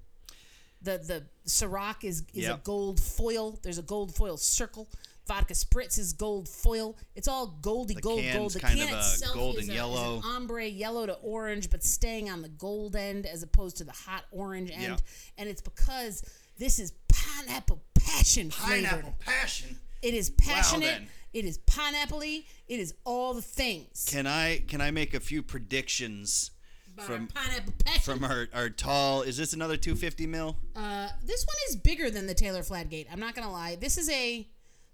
[0.82, 3.60] The the Ciroc is is a gold foil.
[3.62, 4.90] There's a gold foil circle.
[5.28, 6.98] Vodka spritz is gold foil.
[7.16, 8.52] It's all goldy gold can's gold.
[8.54, 10.20] The kind can of a itself golden is a, yellow.
[10.20, 13.92] is ombre yellow to orange, but staying on the gold end as opposed to the
[13.92, 14.82] hot orange end.
[14.82, 15.02] Yep.
[15.38, 16.24] And it's because
[16.58, 18.90] this is pineapple passion flavored.
[18.90, 19.78] Pineapple passion.
[20.02, 20.86] It is passionate.
[20.86, 21.08] then.
[21.34, 22.44] it is pineapple-y.
[22.68, 24.08] It is all the things.
[24.10, 26.52] Can I can I make a few predictions
[26.98, 28.02] from our pineapple passion.
[28.02, 29.22] from our, our tall?
[29.22, 30.58] Is this another 250 mil?
[30.76, 33.08] uh, this one is bigger than the Taylor Fladgate.
[33.12, 33.76] I'm not gonna lie.
[33.76, 34.48] This is a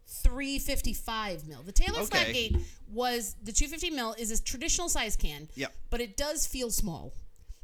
[0.07, 1.61] 355 mil.
[1.63, 2.49] The Taylor Okay.
[2.51, 5.47] Fladgate was the 250 mil is a traditional size can.
[5.55, 5.73] Yep.
[5.89, 7.13] But it does feel small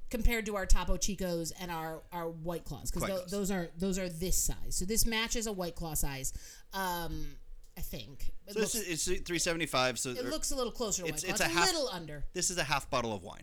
[0.09, 3.31] compared to our Topo Chicos and our our White Claws because White Claws.
[3.31, 4.75] those are those are this size.
[4.75, 6.33] So this matches a White Claw size.
[6.73, 7.27] Um,
[7.75, 8.31] I think.
[8.45, 9.97] It So looks, this is, it's 375.
[9.97, 11.31] So it looks a little closer to It's- Claw.
[11.31, 12.23] it's It's, a half- little under.
[12.33, 13.41] this is a half bottle of wine.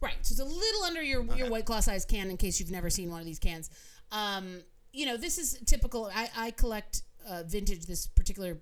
[0.00, 0.16] Right.
[0.22, 2.90] So it's a little under your your white claw size can in case you've never
[2.90, 3.70] seen one of these cans.
[4.10, 6.10] Um, you know, this is typical.
[6.12, 8.58] I, I collect uh, vintage, this particular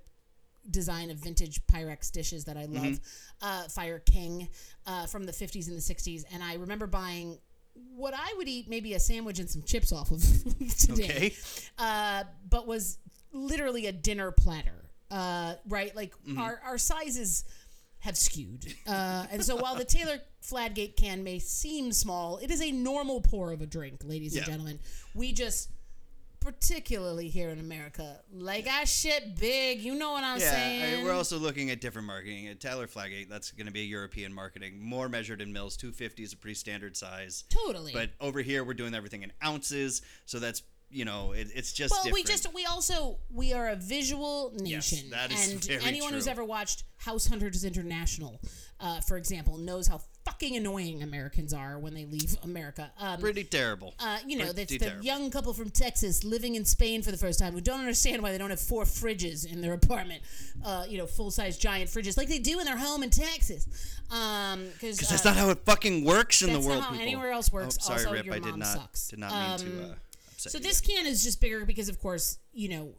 [0.70, 3.00] design of vintage Pyrex dishes that I love.
[3.40, 4.48] Uh, Fire King
[4.86, 6.24] uh, from the 50s and the 60s.
[6.32, 7.38] And I remember buying
[7.94, 10.22] what I would eat maybe a sandwich and some chips off of
[10.78, 11.04] today.
[11.04, 11.34] Okay.
[11.78, 12.98] Uh, but was
[13.32, 14.90] literally a dinner platter.
[15.10, 15.94] Uh, right?
[15.94, 17.44] Like our, our sizes
[18.00, 18.74] have skewed.
[18.86, 23.20] Uh, and so while the Taylor Fladgate can may seem small, it is a normal
[23.20, 24.78] pour of a drink, ladies and gentlemen.
[25.14, 25.70] We just
[26.46, 28.20] particularly here in America.
[28.32, 29.80] Like I shit big.
[29.80, 30.96] You know what I'm Yeah, I saying?
[30.96, 32.46] mean, we're also looking at different marketing.
[32.46, 35.76] At Tyler Fladgate, that's going to be a European marketing, more measured in mils.
[35.76, 37.44] 250 is a pretty standard size.
[37.50, 37.92] totally.
[37.92, 41.90] But over here, we're doing everything in ounces, so that's you know, it, it's just
[41.90, 46.12] well, we just we also we are a visual Yes, nation, that is and anyone
[46.12, 48.40] who's ever watched House Hunters International,
[48.78, 52.90] uh, for example, knows how fucking annoying Americans are when they leave America.
[53.00, 53.94] Um, pretty terrible.
[54.00, 57.16] uh, you know, that's Pretty the young couple from Texas living in Spain for the
[57.16, 60.22] first time who don't understand why they don't have four fridges in their apartment.
[60.64, 63.66] Uh, you know, full size giant fridges like they do in their home in Texas.
[64.10, 66.84] Um, because Because that's not how it fucking works in that's the not world.
[66.84, 67.02] how people.
[67.06, 67.78] anywhere else works.
[67.82, 68.32] Oh, sorry, Also, Rip.
[68.32, 69.08] I did not sucks.
[69.08, 69.94] did not mean to Um, uh,
[70.32, 72.90] upset so this can is just bigger because, of course, you know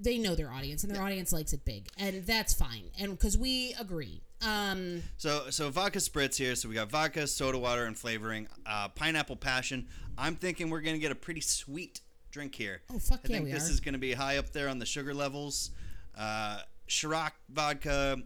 [0.00, 2.90] they know their audience and their audience likes it big, and that's fine.
[2.98, 4.22] And because we agree.
[4.46, 6.54] Um, So so vodka spritz here.
[6.54, 8.48] So we got vodka, soda water, and flavoring.
[8.66, 9.88] Uh, pineapple passion.
[10.16, 12.00] I'm thinking we're gonna get a pretty sweet
[12.30, 12.82] drink here.
[12.92, 13.72] Oh, fuck I yeah, think we this are.
[13.72, 15.70] is gonna be high up there on the sugar levels.
[16.16, 18.16] Uh, Ciroc vodka,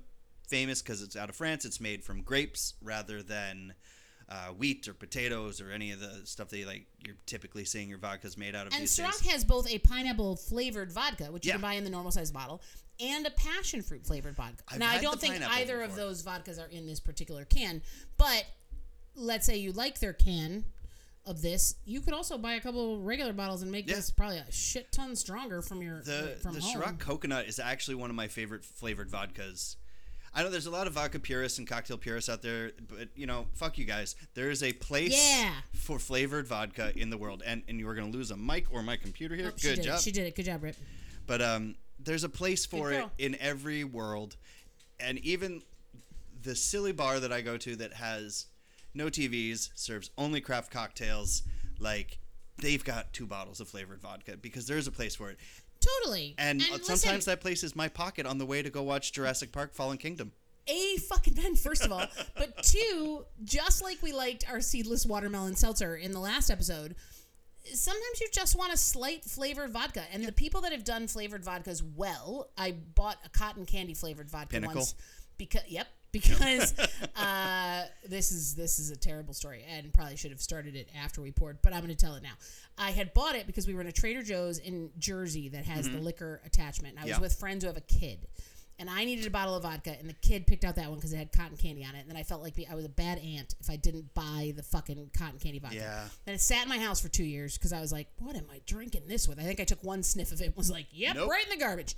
[0.49, 1.65] famous because it's out of France.
[1.65, 3.75] It's made from grapes rather than
[4.29, 7.89] uh, wheat or potatoes or any of the stuff that you, like you're typically seeing
[7.89, 8.99] your vodkas made out of and days.
[9.27, 12.63] has both a pineapple flavored vodka, which you can buy in the normal size bottle,
[13.01, 14.63] and a passion fruit flavored vodka.
[14.69, 17.83] I've now, I don't think either of those vodkas are in this particular can,
[18.17, 18.45] but
[19.15, 20.65] let's say you like their can
[21.25, 23.97] of this, you could also buy a couple regular bottles and make Yeah.
[23.97, 26.97] this probably a shit ton stronger from your The from the home.
[26.99, 29.77] Coconut is actually one of my favorite flavored vodkas.
[30.35, 33.27] I know there's a lot of vodka purists and cocktail purists out there, but you
[33.27, 34.17] know, fuck you guys.
[34.35, 35.53] There is a place Yeah.
[35.75, 38.83] for flavored vodka in the world, and and you were gonna lose a mic or
[38.83, 39.49] my computer here.
[39.53, 39.97] Oh, Good job.
[39.99, 40.03] It.
[40.03, 40.35] She did it.
[40.35, 40.77] Good job, Rip.
[41.27, 44.37] But um, there's a place for it in every world,
[44.99, 45.63] and even
[46.43, 48.47] the silly bar that I go to that has
[48.95, 51.43] no TVs, serves only craft cocktails,
[51.79, 52.19] like
[52.59, 55.39] they've got two bottles of flavored vodka because there's a place for it.
[55.83, 56.35] Totally.
[56.39, 59.13] And, uh, listen, sometimes that place is my pocket on the way to go watch
[59.13, 60.33] Jurassic Park: Fallen Kingdom.
[60.69, 62.07] a fucking pen first of all,
[62.37, 66.95] but two, just like we liked our seedless watermelon seltzer in the last episode.
[67.65, 71.45] Sometimes you just want a slight flavored vodka, and the people that have done flavored
[71.45, 74.77] vodkas well, I bought a cotton candy flavored vodka Pinnacle?
[74.77, 74.95] once
[75.39, 76.75] because yep because
[77.17, 81.21] uh, this is this is a terrible story and probably should have started it after
[81.21, 82.35] we poured, but I'm going to tell it now.
[82.79, 85.89] I had bought it because we were in a Trader Joe's in Jersey that has
[85.91, 86.95] the liquor attachment.
[86.95, 87.23] And I was Mm-hmm.
[87.23, 88.27] With friends who have a kid,
[88.83, 91.13] and I needed a bottle of vodka, and the kid picked out that one because
[91.13, 92.01] it had cotton candy on it.
[92.01, 94.63] And then I felt like I was a bad aunt if I didn't buy the
[94.65, 95.77] fucking cotton candy vodka.
[95.77, 96.05] Yeah.
[96.27, 98.47] And it sat in my house for two years because I was like, what am
[98.53, 99.39] I drinking this with?
[99.39, 101.31] I think I took one sniff of it and was like, yep, Nope.
[101.31, 101.95] right in the garbage.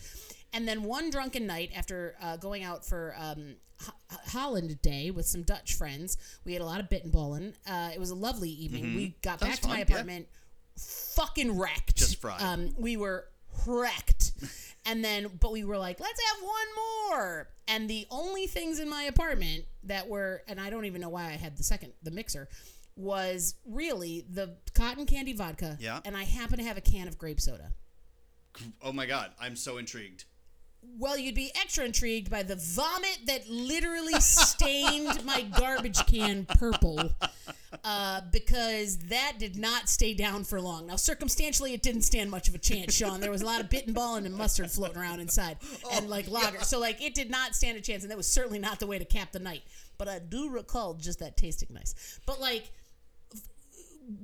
[0.53, 5.25] And then one drunken night after uh, going out for um, Ho- Holland Day with
[5.27, 7.55] some Dutch friends, we had a lot of Bitterballen.
[7.67, 8.95] Uh, it was a lovely evening.
[8.95, 9.83] We got Sounds back to my fun, yeah.
[9.95, 10.27] apartment
[10.77, 11.97] fucking wrecked.
[11.97, 12.43] Just fried.
[12.43, 13.27] Um, we were
[13.67, 14.33] wrecked.
[14.87, 16.67] and then, but we were like, let's have one
[17.11, 17.49] more.
[17.69, 21.25] And the only things in my apartment that were, and I don't even know why
[21.25, 22.49] I had the second, the mixer,
[22.97, 25.77] was really the cotton candy vodka.
[25.81, 26.01] Yeah.
[26.05, 27.73] And I happen to have a can of grape soda.
[28.83, 30.25] Oh my god, I'm so intrigued.
[30.99, 37.13] Well, you'd be extra intrigued by the vomit that literally stained my garbage can purple
[37.85, 40.87] uh, because that did not stay down for long.
[40.87, 43.21] Now, circumstantially, it didn't stand much of a chance, Sean.
[43.21, 45.59] There was a lot of bitten ball and mustard floating around inside
[45.93, 46.61] and like lager.
[46.63, 48.99] So, like, it did not stand a chance, and that was certainly not the way
[48.99, 49.63] to cap the night.
[49.99, 52.21] But I do recall just that tasting nice.
[52.27, 52.71] But, like,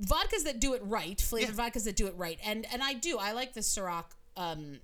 [0.01, 3.17] vodkas that do it right, flavored vodkas that do it right, and and I do.
[3.17, 4.05] I like the Ciroc
[4.37, 4.79] um,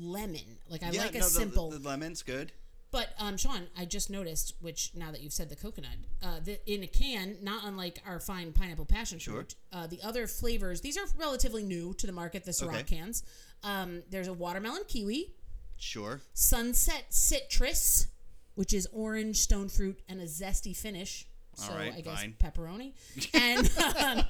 [0.00, 0.58] lemon.
[0.68, 1.70] Like I yeah, like a no, the- simple.
[1.70, 2.52] The, the lemon's good.
[2.90, 5.92] but um, Sean, I just noticed, which now that you've said the coconut,
[6.22, 10.26] uh, the, in a can, not unlike our fine pineapple passion fruit, uh, the other
[10.26, 10.80] flavors.
[10.80, 12.44] These are relatively new to the market.
[12.44, 12.82] The Ciroc Okay.
[12.96, 13.22] cans.
[13.62, 15.32] Um, there's a watermelon kiwi,
[15.76, 16.20] Sure.
[16.34, 18.06] sunset citrus,
[18.54, 21.26] which is orange, stone fruit, and a zesty finish.
[21.56, 22.34] So All right, I guess fine.
[22.42, 22.92] pepperoni.
[23.34, 23.70] And
[24.18, 24.24] um,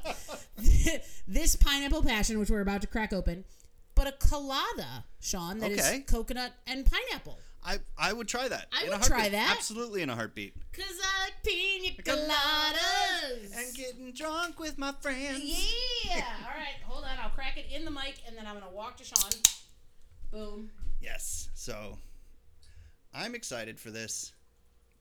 [1.28, 3.44] this pineapple passion, which we're about to crack open,
[4.02, 6.00] but a colada, Sean, that is Okay.
[6.00, 7.38] coconut and pineapple.
[7.62, 8.68] I I would try that.
[8.72, 9.32] I in a would try heartbeat.
[9.32, 9.54] that.
[9.58, 10.54] Absolutely in a heartbeat.
[10.72, 13.54] Cause I like pina coladas.
[13.54, 15.40] And getting drunk with my friends.
[16.04, 16.14] yeah.
[16.46, 17.10] All right, hold on.
[17.22, 19.30] I'll crack it in the mic, and then I'm gonna walk to Sean.
[20.30, 20.70] Boom.
[21.02, 21.50] Yes.
[21.54, 21.98] So
[23.12, 24.32] I'm excited for this.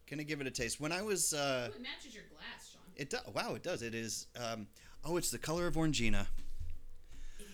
[0.09, 0.81] Gonna give it a taste.
[0.81, 2.81] When I was uh It matches your glass, Sean.
[2.97, 3.81] it does wow, it does.
[3.81, 4.67] It is um
[5.05, 6.27] oh it's the color of Orangina.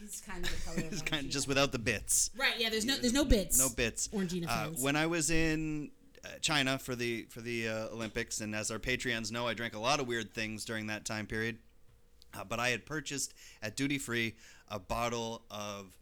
[0.05, 0.87] It's kind of the color.
[0.91, 2.31] It's of kind of just without the bits.
[2.37, 2.53] right.
[2.57, 2.69] Yeah.
[2.69, 2.95] There's no.
[2.97, 3.57] There's no bits.
[3.59, 4.07] No bits.
[4.09, 4.81] Orangina Uh, fans.
[4.81, 5.91] when I was in
[6.23, 9.75] uh, China for the for the uh, Olympics, and as our Patreons know, I drank
[9.75, 11.57] a lot of weird things during that time period.
[12.33, 14.35] Uh, but I had purchased at duty free
[14.67, 15.95] a bottle of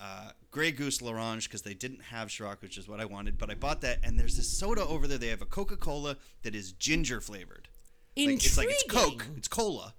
[0.00, 3.38] uh, Grey Goose L'Orange because they didn't have Ciroc, which is what I wanted.
[3.38, 5.18] But I bought that, and there's this soda over there.
[5.18, 7.68] They have a Coca Cola that is ginger flavored.
[8.16, 9.92] Like, it's like it's Coke, it's cola,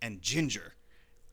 [0.00, 0.74] and ginger.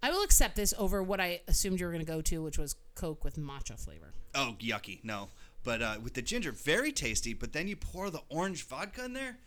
[0.06, 2.60] I will accept this over what I assumed you were going to go to, which
[2.60, 4.14] was Coke with matcha flavor.
[4.36, 5.03] Oh, yucky.
[5.03, 5.30] No.
[5.64, 7.34] But uh, with the ginger, very tasty.
[7.34, 9.39] But then you pour the orange vodka in there.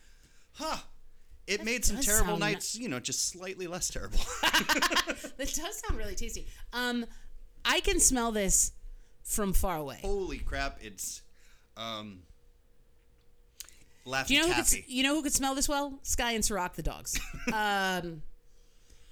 [0.54, 0.78] Huh.
[1.46, 4.18] It made some terrible nights, you know, just slightly less terrible.
[4.42, 6.48] That does sound really tasty.
[6.72, 7.06] Um,
[7.64, 8.72] I can smell this
[9.22, 10.00] from far away.
[10.02, 10.78] Holy crap.
[10.82, 11.22] It's
[11.76, 12.22] um,
[14.04, 16.00] Laffy Do you know who could, you know who could smell this well?
[16.02, 17.16] Sky and Ciroc the dogs.
[17.52, 18.22] um,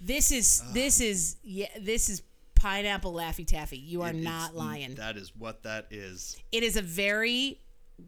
[0.00, 2.22] this is this is yeah this is
[2.54, 3.78] pineapple Laffy Taffy.
[3.78, 4.94] You are not lying.
[4.96, 6.36] That is what that is.
[6.52, 7.60] It is a very,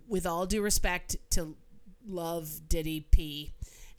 [0.09, 1.55] with all due respect to
[2.07, 3.53] Love, Diddy, P,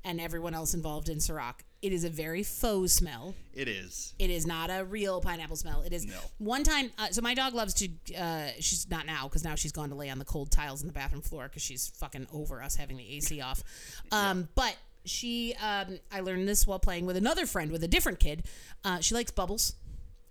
[0.03, 3.35] and everyone else involved in Ciroc, it is a very faux smell.
[3.53, 4.15] It is.
[4.17, 5.81] It is not a real pineapple smell.
[5.83, 6.13] It is No.
[6.39, 6.91] one time.
[6.97, 7.89] Uh, so my dog loves to.
[8.17, 10.87] Uh, she's not now because now she's gone to lay on the cold tiles in
[10.87, 13.61] the bathroom floor because she's fucking over us having the AC off.
[14.11, 14.75] Um, But
[15.05, 18.45] she, um, I learned this while playing with another friend with a different kid.
[18.83, 19.73] Uh, she likes bubbles.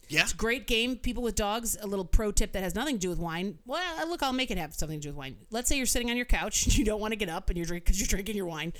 [0.09, 0.27] Yeah.
[0.37, 1.77] Great game, people with dogs.
[1.81, 3.59] A little pro tip that has nothing to do with wine.
[3.67, 5.37] Well, uh, look, I'll make it have something to do with wine.
[5.51, 7.67] Let's say you're sitting on your couch, you don't want to get up, and you're
[7.67, 8.73] drink because you're drinking your wine,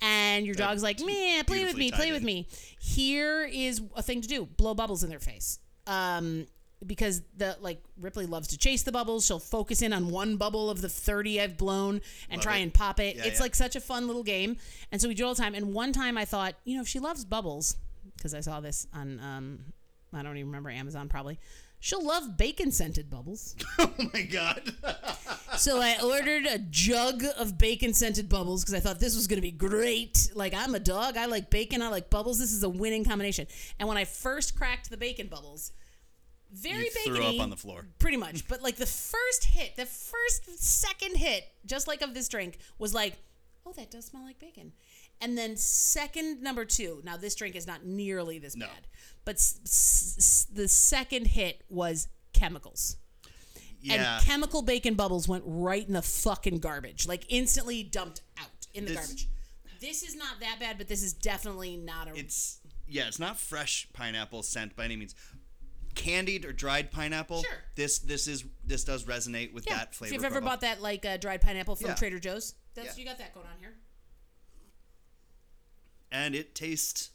[0.00, 2.46] and your dog's like, "Man, play with me, play tied with me."
[2.78, 5.58] Here is a thing to do: blow bubbles in their face.
[5.86, 6.46] Um,
[6.86, 9.26] because the like Ripley loves to chase the bubbles.
[9.26, 12.62] She'll focus in on one bubble of the 30 I've blown and try it.
[12.62, 13.16] and pop it.
[13.16, 13.42] Yeah, it's yeah.
[13.42, 14.56] like such a fun little game.
[14.92, 15.54] And so we do it all the time.
[15.54, 17.76] And one time I thought, you know, if she loves bubbles,
[18.16, 19.58] because I saw this on um
[20.12, 21.38] I don't even remember Amazon probably.
[21.78, 23.54] She'll love bacon scented bubbles.
[23.78, 24.62] oh my god.
[25.56, 29.36] so I ordered a jug of bacon scented bubbles because I thought this was going
[29.36, 30.30] to be great.
[30.34, 32.38] Like I'm a dog, I like bacon, I like bubbles.
[32.38, 33.46] This is a winning combination.
[33.78, 35.72] And when I first cracked the bacon bubbles,
[36.56, 37.86] very You threw up on the floor.
[37.98, 38.46] pretty much.
[38.48, 42.94] But like the first hit, the first second hit, just like of this drink, was
[42.94, 43.16] like,
[43.64, 44.72] oh, that does smell like bacon.
[45.20, 47.00] And then second number two.
[47.04, 48.66] Now this drink is not nearly this No.
[48.66, 48.86] bad,
[49.24, 52.96] but s- s- s- the second hit was chemicals.
[53.80, 54.18] Yeah.
[54.18, 58.84] And chemical bacon bubbles went right in the fucking garbage, like instantly dumped out in
[58.84, 59.28] the This- garbage.
[59.80, 62.14] This is not that bad, but this is definitely not a.
[62.18, 65.14] it's yeah, it's not fresh pineapple scent by any means.
[65.96, 67.42] Candied or dried pineapple.
[67.42, 67.58] Sure.
[67.74, 69.76] This this is this does resonate with yeah.
[69.78, 70.14] that If flavor.
[70.14, 71.94] you've ever bought that like uh, dried pineapple from Yeah.
[71.94, 73.02] Trader Joe's, that's Yeah.
[73.02, 73.74] you got that going on here.
[76.12, 77.10] and it tastes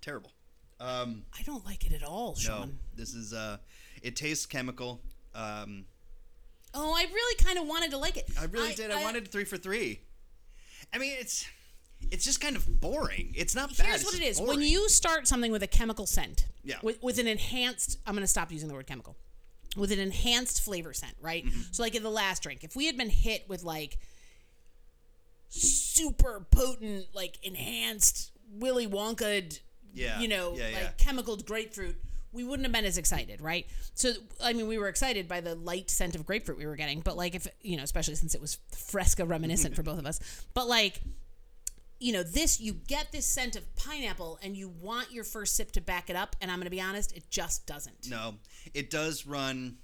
[0.00, 0.32] terrible.
[0.78, 2.78] Um, I don't like it at all, no, Sean.
[2.94, 3.58] this is uh,
[4.02, 5.00] it tastes chemical.
[5.34, 5.84] Um,
[6.72, 8.30] Oh, I really kind of wanted to like it.
[8.40, 8.92] I really did.
[8.92, 10.02] I, wanted three for three.
[10.94, 11.44] I mean, it's
[12.10, 13.32] it's just kind of boring.
[13.36, 13.86] It's not bad.
[13.86, 16.76] Here's what it is: is: when you start something with a chemical scent, Yeah.
[16.82, 19.16] with, with an enhanced, I'm going to stop using the word chemical,
[19.76, 21.44] with an enhanced flavor scent, right?
[21.44, 21.60] Mm-hmm.
[21.72, 23.98] So, like in the last drink, if we had been hit with like
[25.48, 29.58] super potent, like enhanced Willy Wonka,
[29.92, 30.90] Yeah, you know, yeah, like yeah.
[30.98, 31.96] chemical grapefruit,
[32.32, 33.66] we wouldn't have been as excited, right?
[33.94, 37.00] So, I mean, we were excited by the light scent of grapefruit we were getting,
[37.00, 40.20] but like if you know, especially since it was Fresca reminiscent for both of us,
[40.54, 41.00] but like
[42.00, 45.70] you know, this you get this scent of pineapple and you want your first sip
[45.72, 48.08] to back it up, and I'm gonna be honest, it just doesn't.
[48.10, 48.34] No,
[48.74, 49.76] it does run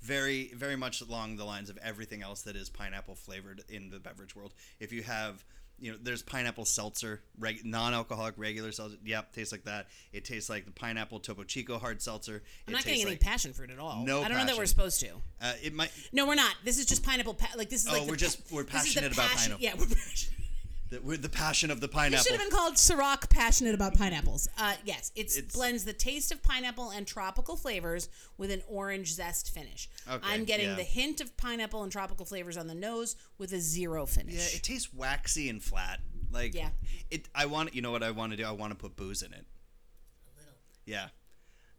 [0.00, 3.98] very, very much along the lines of everything else that is pineapple flavored in the
[3.98, 4.54] beverage world.
[4.78, 5.44] If you have,
[5.80, 8.96] you know, there's pineapple seltzer, reg- non-alcoholic regular seltzer.
[9.04, 9.88] Yep, tastes like that.
[10.12, 12.42] It tastes like the pineapple Topo Chico hard seltzer.
[12.68, 14.04] I'm it not getting tastes any like, passion fruit at all.
[14.04, 15.08] No I don't know that we're supposed to.
[15.42, 15.90] uh, it might.
[16.12, 16.54] No, we're not.
[16.64, 17.34] This is just pineapple.
[17.34, 19.30] Pa- like this is Oh, like the we're just- we're this is the passionate about
[19.30, 19.64] pineapple.
[19.64, 20.34] Yeah, we're passionate.
[20.90, 22.20] The, with the passion of the pineapple.
[22.20, 24.48] It should have been called Ciroc Passionate About Pineapples.
[24.56, 28.08] Uh, yes, It's- blends the taste of pineapple and tropical flavors
[28.38, 29.88] with an orange zest finish.
[30.10, 30.74] Okay, I'm getting yeah.
[30.76, 34.34] the hint of pineapple and tropical flavors on the nose with a zero finish.
[34.34, 36.00] Yeah, it tastes waxy and flat.
[36.30, 36.70] Like Yeah.
[37.10, 37.28] it.
[37.34, 37.74] I want.
[37.74, 38.44] You know what I want to do?
[38.46, 39.44] I want to put booze in it.
[40.26, 40.52] A little.
[40.86, 41.08] Yeah.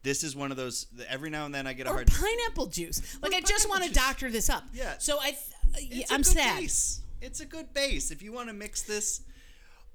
[0.01, 0.87] This is one of those.
[1.07, 2.07] Every now and then I get a or hard.
[2.07, 3.17] pineapple juice.
[3.21, 4.63] Like Or I just want to doctor this up.
[4.73, 4.97] Yeah.
[4.97, 5.31] So I,
[5.75, 6.59] th- It's I'm a good sad.
[6.61, 7.01] Base.
[7.21, 9.21] It's a good base if you want to mix this,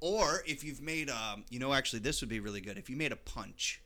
[0.01, 1.45] or if you've made um.
[1.51, 3.81] You know, actually, this would be really good if you made a punch.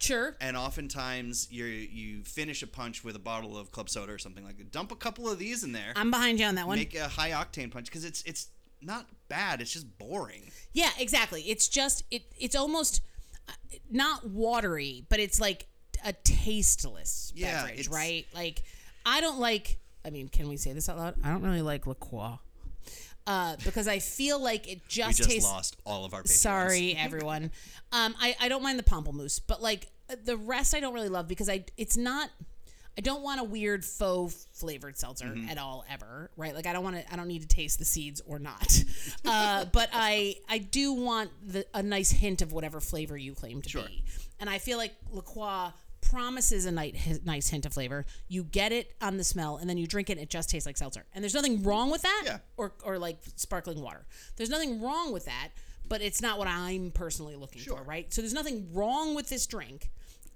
[0.00, 0.36] Sure.
[0.40, 4.44] And oftentimes you you finish a punch with a bottle of club soda or something
[4.44, 4.72] like that.
[4.72, 5.92] Dump a couple of these in there.
[5.96, 6.78] I'm behind you on that one.
[6.78, 8.48] Make a high octane punch because it's it's
[8.80, 9.60] not bad.
[9.60, 10.50] It's just boring.
[10.72, 11.42] yeah, exactly.
[11.42, 12.22] It's just it.
[12.38, 13.00] It's almost
[13.48, 13.52] uh,
[13.90, 15.66] not watery, but it's like
[16.04, 18.26] a tasteless Yeah, beverage, right?
[18.34, 18.62] Like
[19.06, 19.78] I don't like.
[20.04, 21.14] I mean, can we say this out loud?
[21.22, 22.38] I don't really like La Croix.
[23.26, 25.48] uh, because I feel like it just, We just, tastes.
[25.48, 26.40] lost all of our patrons.
[26.40, 27.50] Sorry, everyone.
[27.92, 31.08] um, I, I don't mind the pamplemousse, but like uh, the rest, I don't really
[31.08, 32.30] love because I it's not.
[32.98, 35.48] I don't want a weird faux flavored seltzer Mm-hmm.
[35.48, 36.54] at all ever, right?
[36.54, 37.10] Like I don't want to.
[37.12, 38.84] I don't need to taste the seeds or not.
[39.24, 43.62] uh, but I I do want the, a nice hint of whatever flavor you claim
[43.62, 43.84] to Sure.
[43.84, 44.04] be,
[44.40, 45.72] and I feel like La Croix
[46.02, 48.04] promises a nice, nice hint of flavor.
[48.28, 50.14] You get it on the smell, and then you drink it.
[50.14, 52.38] And it just tastes like seltzer, and there's nothing wrong with that, Yeah.
[52.56, 54.04] or or like sparkling water.
[54.36, 55.48] There's nothing wrong with that,
[55.88, 57.78] but it's not what I'm personally looking Sure.
[57.78, 58.12] for, right?
[58.12, 59.90] So there's nothing wrong with this drink.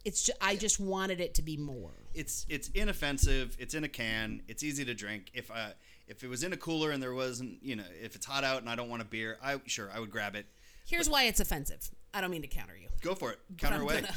[0.05, 1.91] It's just, I just wanted it to be more.
[2.15, 3.57] It's it's inoffensive.
[3.59, 4.43] It's in a can.
[4.49, 5.31] It's easy to drink.
[5.35, 5.71] If uh
[6.09, 8.61] if it was in a cooler and there wasn't, you know, if it's hot out
[8.61, 10.47] and I don't want a beer, I sure I would grab it.
[10.87, 11.91] Here's why it's offensive.
[12.15, 12.89] I don't mean to counter you.
[13.03, 13.41] Go for it.
[13.59, 14.03] Counter away.
[14.03, 14.15] gonna-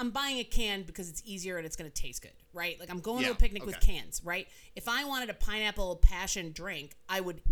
[0.00, 2.80] I'm buying a can because it's easier and it's going to taste good, right?
[2.80, 4.48] Like I'm going to a picnic with cans, right?
[4.74, 7.42] If I wanted a pineapple passion drink, I would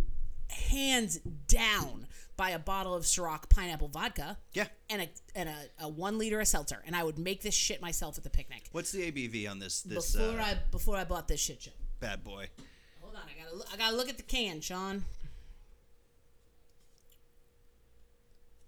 [0.48, 2.06] hands down
[2.38, 4.68] buy a bottle of Ciroc pineapple vodka Yeah.
[4.88, 7.82] and a and a, a one liter of seltzer, and I would make this shit
[7.82, 11.04] myself at the picnic What's the ABV on this this before uh, I before I
[11.04, 11.72] bought this shit show.
[12.00, 12.48] bad boy?
[13.02, 15.04] Hold on, I gotta look, I gotta look at the can, Sean.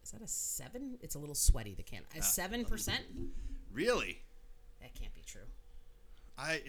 [0.04, 0.98] Is that a seven?
[1.00, 1.74] It's a little sweaty.
[1.74, 3.04] The can, a seven percent.
[3.72, 4.22] Really?
[4.80, 5.42] That can't be true.
[6.38, 6.62] I,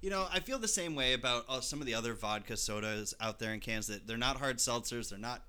[0.00, 3.14] you know, I feel the same way about uh, some of the other vodka sodas
[3.20, 3.86] out there in cans.
[3.88, 5.10] That they're not hard seltzers.
[5.10, 5.42] They're not.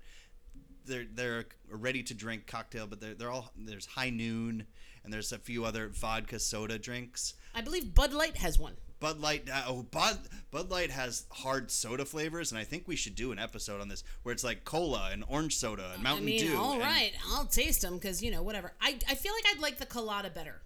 [0.86, 4.66] They're they're a ready to drink cocktail, but they're they're all there's High Noon
[5.04, 7.34] and there's a few other vodka soda drinks.
[7.54, 8.74] I believe Bud Light has one.
[9.00, 10.18] Bud Light, uh, oh Bud
[10.50, 13.88] Bud Light has hard soda flavors, and I think we should do an episode on
[13.88, 16.56] this where it's like cola and orange soda and Mountain I mean, Dew.
[16.56, 18.72] all right, I'll taste them because you know whatever.
[18.80, 20.62] I, I feel like I'd like the colada better.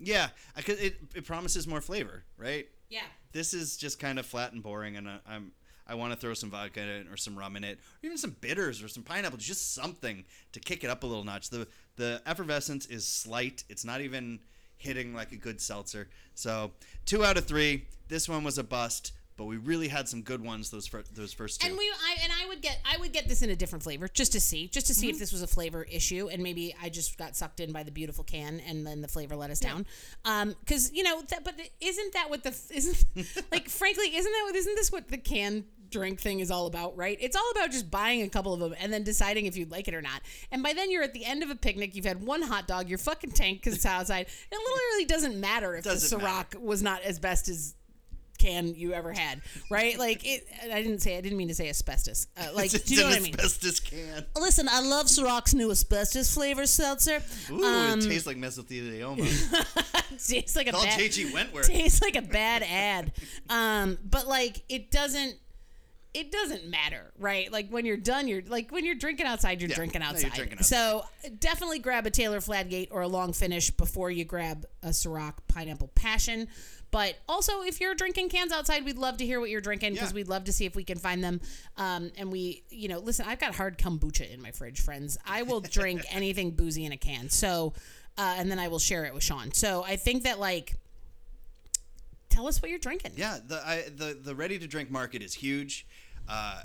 [0.00, 2.66] Yeah, because it it promises more flavor, right?
[2.88, 3.02] Yeah.
[3.32, 5.52] this is just kind of flat and boring, and I, I'm
[5.86, 8.18] I want to throw some vodka in it or some rum in it, or even
[8.18, 11.50] some bitters or some pineapple, just something to kick it up a little notch.
[11.50, 14.40] The the effervescence is slight; it's not even
[14.76, 16.08] hitting like a good seltzer.
[16.34, 16.72] So
[17.04, 17.86] two out of three.
[18.08, 21.32] This one was a bust, but we really had some good ones those fir- those
[21.32, 21.66] first two.
[21.68, 24.06] And we, I, and I would get, I would get this in a different flavor
[24.06, 25.14] just to see, just to see Mm-hmm.
[25.14, 27.90] if this was a flavor issue, and maybe I just got sucked in by the
[27.90, 29.86] beautiful can, and then the flavor let us down.
[30.26, 33.02] Um, because you know that, but isn't that what the isn't
[33.50, 33.70] like?
[33.70, 37.16] frankly, isn't that what isn't this what the can drink thing is all about, right?
[37.20, 39.88] It's all about just buying a couple of them and then deciding if you'd like
[39.88, 40.20] it or not.
[40.52, 41.96] And by then you're at the end of a picnic.
[41.96, 42.88] You've had one hot dog.
[42.88, 44.26] You're fucking tanked because it's outside.
[44.52, 46.46] It literally doesn't matter if Doesn't the matter.
[46.56, 47.74] Ciroc was not as best as
[48.40, 49.98] can you ever had, right?
[49.98, 50.46] Like it.
[50.72, 51.16] I didn't say.
[51.16, 52.26] I didn't mean to say asbestos.
[52.36, 53.34] Uh, like, do you know what I mean?
[53.34, 54.24] asbestos can.
[54.36, 57.22] Listen, I love Ciroc's new asbestos flavor seltzer.
[57.50, 59.26] Ooh, Um, it tastes like mesothelioma.
[60.26, 60.98] tastes like a Call bad.
[60.98, 61.66] JG Wentworth.
[61.66, 63.12] Tastes like a bad ad.
[63.48, 65.34] Um, but like it doesn't.
[66.12, 67.52] It doesn't matter, right?
[67.52, 69.76] Like when you're done, you're like when you're drinking outside, you're Yeah.
[69.76, 70.64] drinking No, you're outside.
[70.64, 71.04] So
[71.38, 75.88] definitely grab a Taylor Fladgate or a long finish before you grab a Ciroc Pineapple
[75.94, 76.48] Passion.
[76.90, 80.10] But also, if you're drinking cans outside, we'd love to hear what you're drinking because
[80.10, 80.16] Yeah.
[80.16, 81.40] we'd love to see if we can find them.
[81.76, 85.16] Um, and we, you know, listen, I've got hard kombucha in my fridge, friends.
[85.24, 87.30] I will drink anything boozy in a can.
[87.30, 87.74] So,
[88.18, 89.52] uh, and then I will share it with Sean.
[89.52, 90.74] So I think that like,
[92.30, 93.12] tell us what you're drinking.
[93.16, 95.86] Yeah, the I, the the ready to drink market is huge.
[96.28, 96.62] Uh,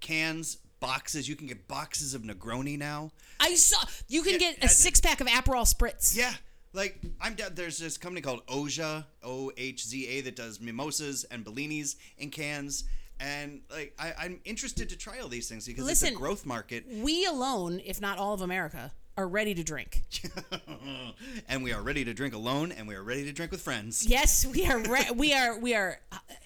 [0.00, 1.28] cans, boxes.
[1.28, 3.10] You can get boxes of Negroni now.
[3.40, 6.16] I saw you can Yeah, get a six pack of Aperol Spritz.
[6.16, 6.32] Yeah,
[6.72, 7.52] like I'm down.
[7.54, 12.30] There's this company called Ohza, O H Z A, that does mimosas and bellinis in
[12.30, 12.84] cans.
[13.20, 16.84] And like I, I'm interested to try all these things because it's a growth market,
[16.88, 20.02] We alone, if not all of America, are ready to drink.
[21.48, 24.06] and we are ready to drink alone, and we are ready to drink with friends.
[24.06, 24.78] Yes, we are.
[24.78, 25.58] Re- we are.
[25.58, 26.00] We are.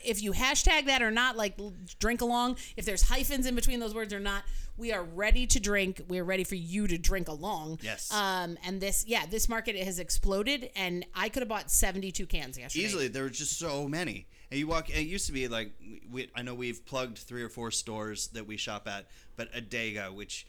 [0.04, 1.58] If you hashtag that or not, like
[1.98, 2.56] drink along.
[2.76, 4.42] If there's hyphens in between those words or not,
[4.76, 6.02] we are ready to drink.
[6.08, 7.80] We are ready for you to drink along.
[7.82, 8.12] Yes.
[8.12, 8.58] Um.
[8.64, 12.84] And this, yeah, this market has exploded, and I could have bought 72 cans yesterday.
[12.84, 14.26] Easily, there were just so many.
[14.50, 14.90] And you walk.
[14.90, 15.72] It used to be like
[16.10, 16.30] we.
[16.34, 19.06] I know we've plugged three or four stores that we shop at,
[19.36, 20.46] but Adega, which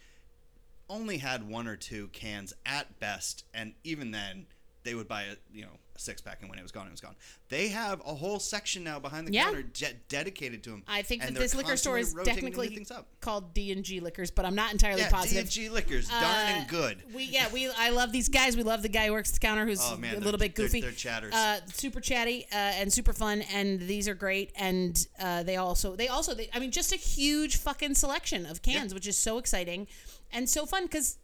[0.90, 4.46] only had one or two cans at best, and even then,
[4.84, 6.92] they would buy a you know a six pack, and when it was gone, it
[6.92, 7.16] was gone.
[7.50, 9.44] They have a whole section now behind the Yeah.
[9.46, 10.84] counter de- dedicated to them.
[10.88, 14.00] I think that this liquor store is constantly rotating new technically called D and G
[14.00, 15.50] Liquors, but I'm not entirely Yeah, positive.
[15.50, 16.28] D&G Liquors, darn Uh,
[16.60, 17.04] and good.
[17.14, 18.56] We yeah we I love these guys.
[18.56, 20.66] We love the guy who works the counter who's Oh, man, a little bit they're-
[20.68, 20.80] goofy.
[20.82, 21.34] they're chatters.
[21.34, 24.52] Uh, super chatty uh, and super fun, and these are great.
[24.56, 28.62] And uh, they also they also they, I mean just a huge fucking selection of
[28.62, 29.88] cans, which is so exciting
[30.32, 31.18] and so fun because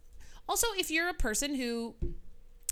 [0.47, 1.95] also if you're a person who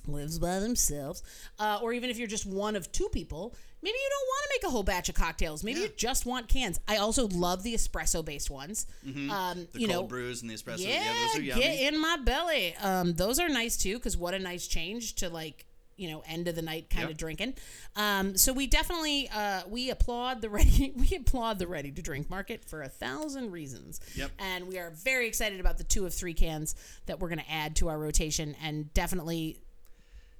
[0.08, 1.24] lives by themselves,
[1.60, 4.50] uh, or even if you're just one of two people, maybe you don't want to
[4.56, 5.64] make a whole batch of cocktails.
[5.64, 6.78] Maybe you just want cans.
[6.90, 8.86] I also love the espresso based ones.
[9.06, 9.62] Um, Mm-hmm.
[9.72, 10.80] The you cold know, brews and the espresso.
[10.80, 11.62] yeah, Yeah, those are yummy.
[11.62, 12.76] get in my belly.
[12.78, 15.66] Um, those are nice too, because what a nice change to like
[15.98, 17.12] you know end of the night kind Yep.
[17.12, 17.54] of drinking.
[17.96, 22.30] Um, so we definitely uh, we applaud the ready we applaud the ready to drink
[22.30, 24.00] market for a thousand reasons.
[24.16, 24.32] Yep.
[24.40, 26.76] And we are very excited about the two of three cans
[27.06, 29.58] that we're going to add to our rotation, and definitely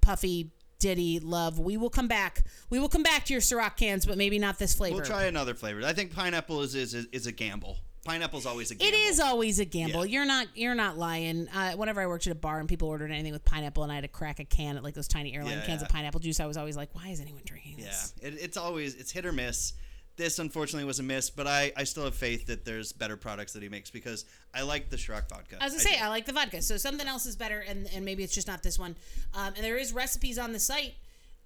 [0.00, 0.50] puffy.
[0.80, 1.58] Diddy, love.
[1.58, 2.42] We will come back.
[2.68, 4.96] We will come back to your Ciroc cans, but maybe not this flavor.
[4.96, 5.80] We'll try another flavor.
[5.82, 7.78] I think pineapple is is, is a gamble.
[8.04, 8.94] Pineapple's always a gamble.
[8.96, 10.04] It is always a gamble.
[10.04, 10.12] Yeah.
[10.18, 11.48] You're not you're not lying.
[11.48, 13.94] Uh, whenever I worked at a bar and people ordered anything with pineapple and I
[13.96, 15.86] had to crack a can at like those tiny airline Yeah, cans yeah.
[15.86, 18.14] of pineapple juice, I was always like, why is anyone drinking Yeah, this?
[18.20, 19.72] it, it's always it's hit or miss.
[20.16, 23.52] This unfortunately was a miss, but I, I still have faith that there's better products
[23.54, 24.24] that he makes because
[24.54, 25.56] I like the Ciroc vodka.
[25.60, 26.04] I was gonna say do.
[26.04, 28.62] I like the vodka, so something else is better, and, and maybe it's just not
[28.62, 28.94] this one.
[29.34, 30.94] Um, and there is recipes on the site,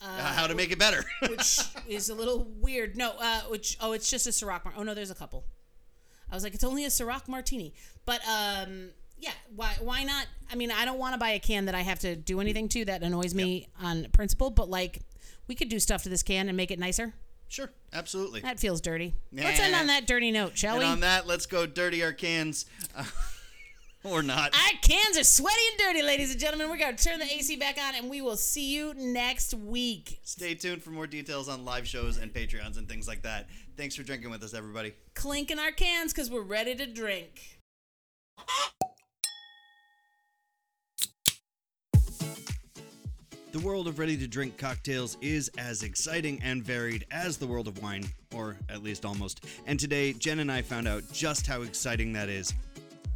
[0.03, 1.03] Uh, how to make it better.
[1.31, 2.95] which is a little weird.
[2.95, 4.65] No, uh, which oh, it's just a Ciroc.
[4.67, 5.45] Mar- oh no, there's a couple.
[6.31, 7.73] I was like, it's only a Ciroc martini,
[8.05, 10.27] but um, yeah, why why not?
[10.51, 12.69] I mean, I don't want to buy a can that I have to do anything
[12.71, 12.85] to.
[12.85, 14.51] That annoys me on principle.
[14.51, 15.01] But like,
[15.47, 17.15] we could do stuff to this can and make it nicer.
[17.49, 18.41] sure, absolutely.
[18.41, 19.15] That feels dirty.
[19.33, 20.87] Let's end on that dirty note, shall and we?
[20.87, 22.67] on that, let's go dirty our cans,
[24.05, 24.55] or not.
[24.55, 26.69] Our cans are sweaty and dirty, ladies and gentlemen.
[26.69, 30.21] We're gonna turn the AC back on, and we will see you next week.
[30.23, 33.49] Stay tuned for more details on live shows and Patreons and things like that.
[33.77, 34.95] Thanks for drinking with us, everybody.
[35.15, 37.59] Clinking our cans because we're ready to drink.
[43.51, 47.67] The world of ready to drink cocktails is as exciting and varied as the world
[47.67, 49.47] of wine, or at least almost.
[49.67, 52.53] And today, Jen and I found out just how exciting that is.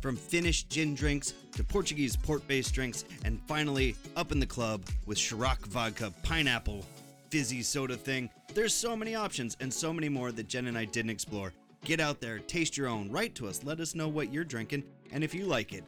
[0.03, 4.83] From Finnish gin drinks to Portuguese port based drinks, and finally, up in the club
[5.07, 6.85] with Ciroc vodka, pineapple,
[7.31, 8.29] fizzy soda thing.
[8.53, 11.53] There's so many options and so many more that Jen and I didn't explore.
[11.85, 14.83] Get out there, taste your own, write to us, let us know what you're drinking,
[15.13, 15.85] and if you like it.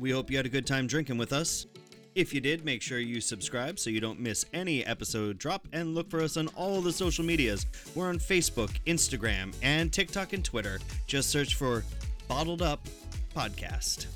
[0.00, 1.66] We hope you had a good time drinking with us.
[2.14, 5.94] If you did, make sure you subscribe so you don't miss any episode drop and
[5.94, 7.66] look for us on all the social medias.
[7.94, 10.78] We're on Facebook, Instagram, and TikTok and Twitter.
[11.06, 11.84] Just search for
[12.32, 12.88] Bottled Up
[13.36, 14.06] Podcast.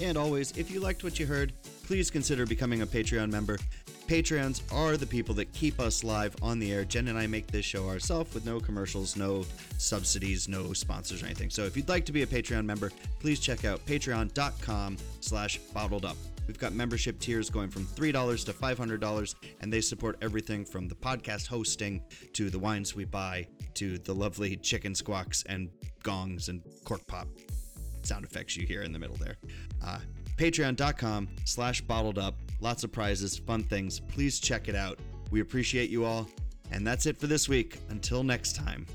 [0.00, 1.52] And always, if you liked what you heard,
[1.84, 3.60] please consider becoming a Patreon member.
[4.08, 6.84] Patreons are the people that keep us live on the air.
[6.84, 9.44] Jen and I make this show ourselves with no commercials, no
[9.78, 11.48] subsidies, no sponsors or anything.
[11.48, 16.04] So if you'd like to be a Patreon member, please check out patreon.com slash bottled
[16.04, 16.16] up.
[16.46, 20.94] We've got membership tiers going from $3 to $500, and they support everything from the
[20.94, 25.70] podcast hosting to the wines we buy to the lovely chicken squawks and
[26.02, 27.28] gongs and cork pop
[28.02, 29.36] sound effects you hear in the middle there.
[29.84, 29.98] Uh,
[30.36, 32.34] Patreon.com slash bottled up.
[32.60, 34.00] Lots of prizes, fun things.
[34.00, 34.98] Please check it out.
[35.30, 36.28] We appreciate you all.
[36.72, 37.78] And that's it for this week.
[37.90, 38.86] Until next time,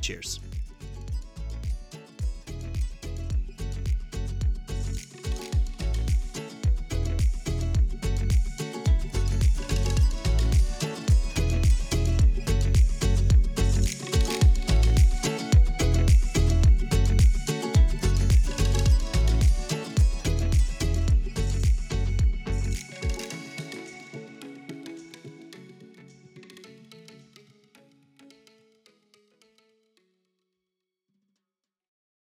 [0.00, 0.40] cheers.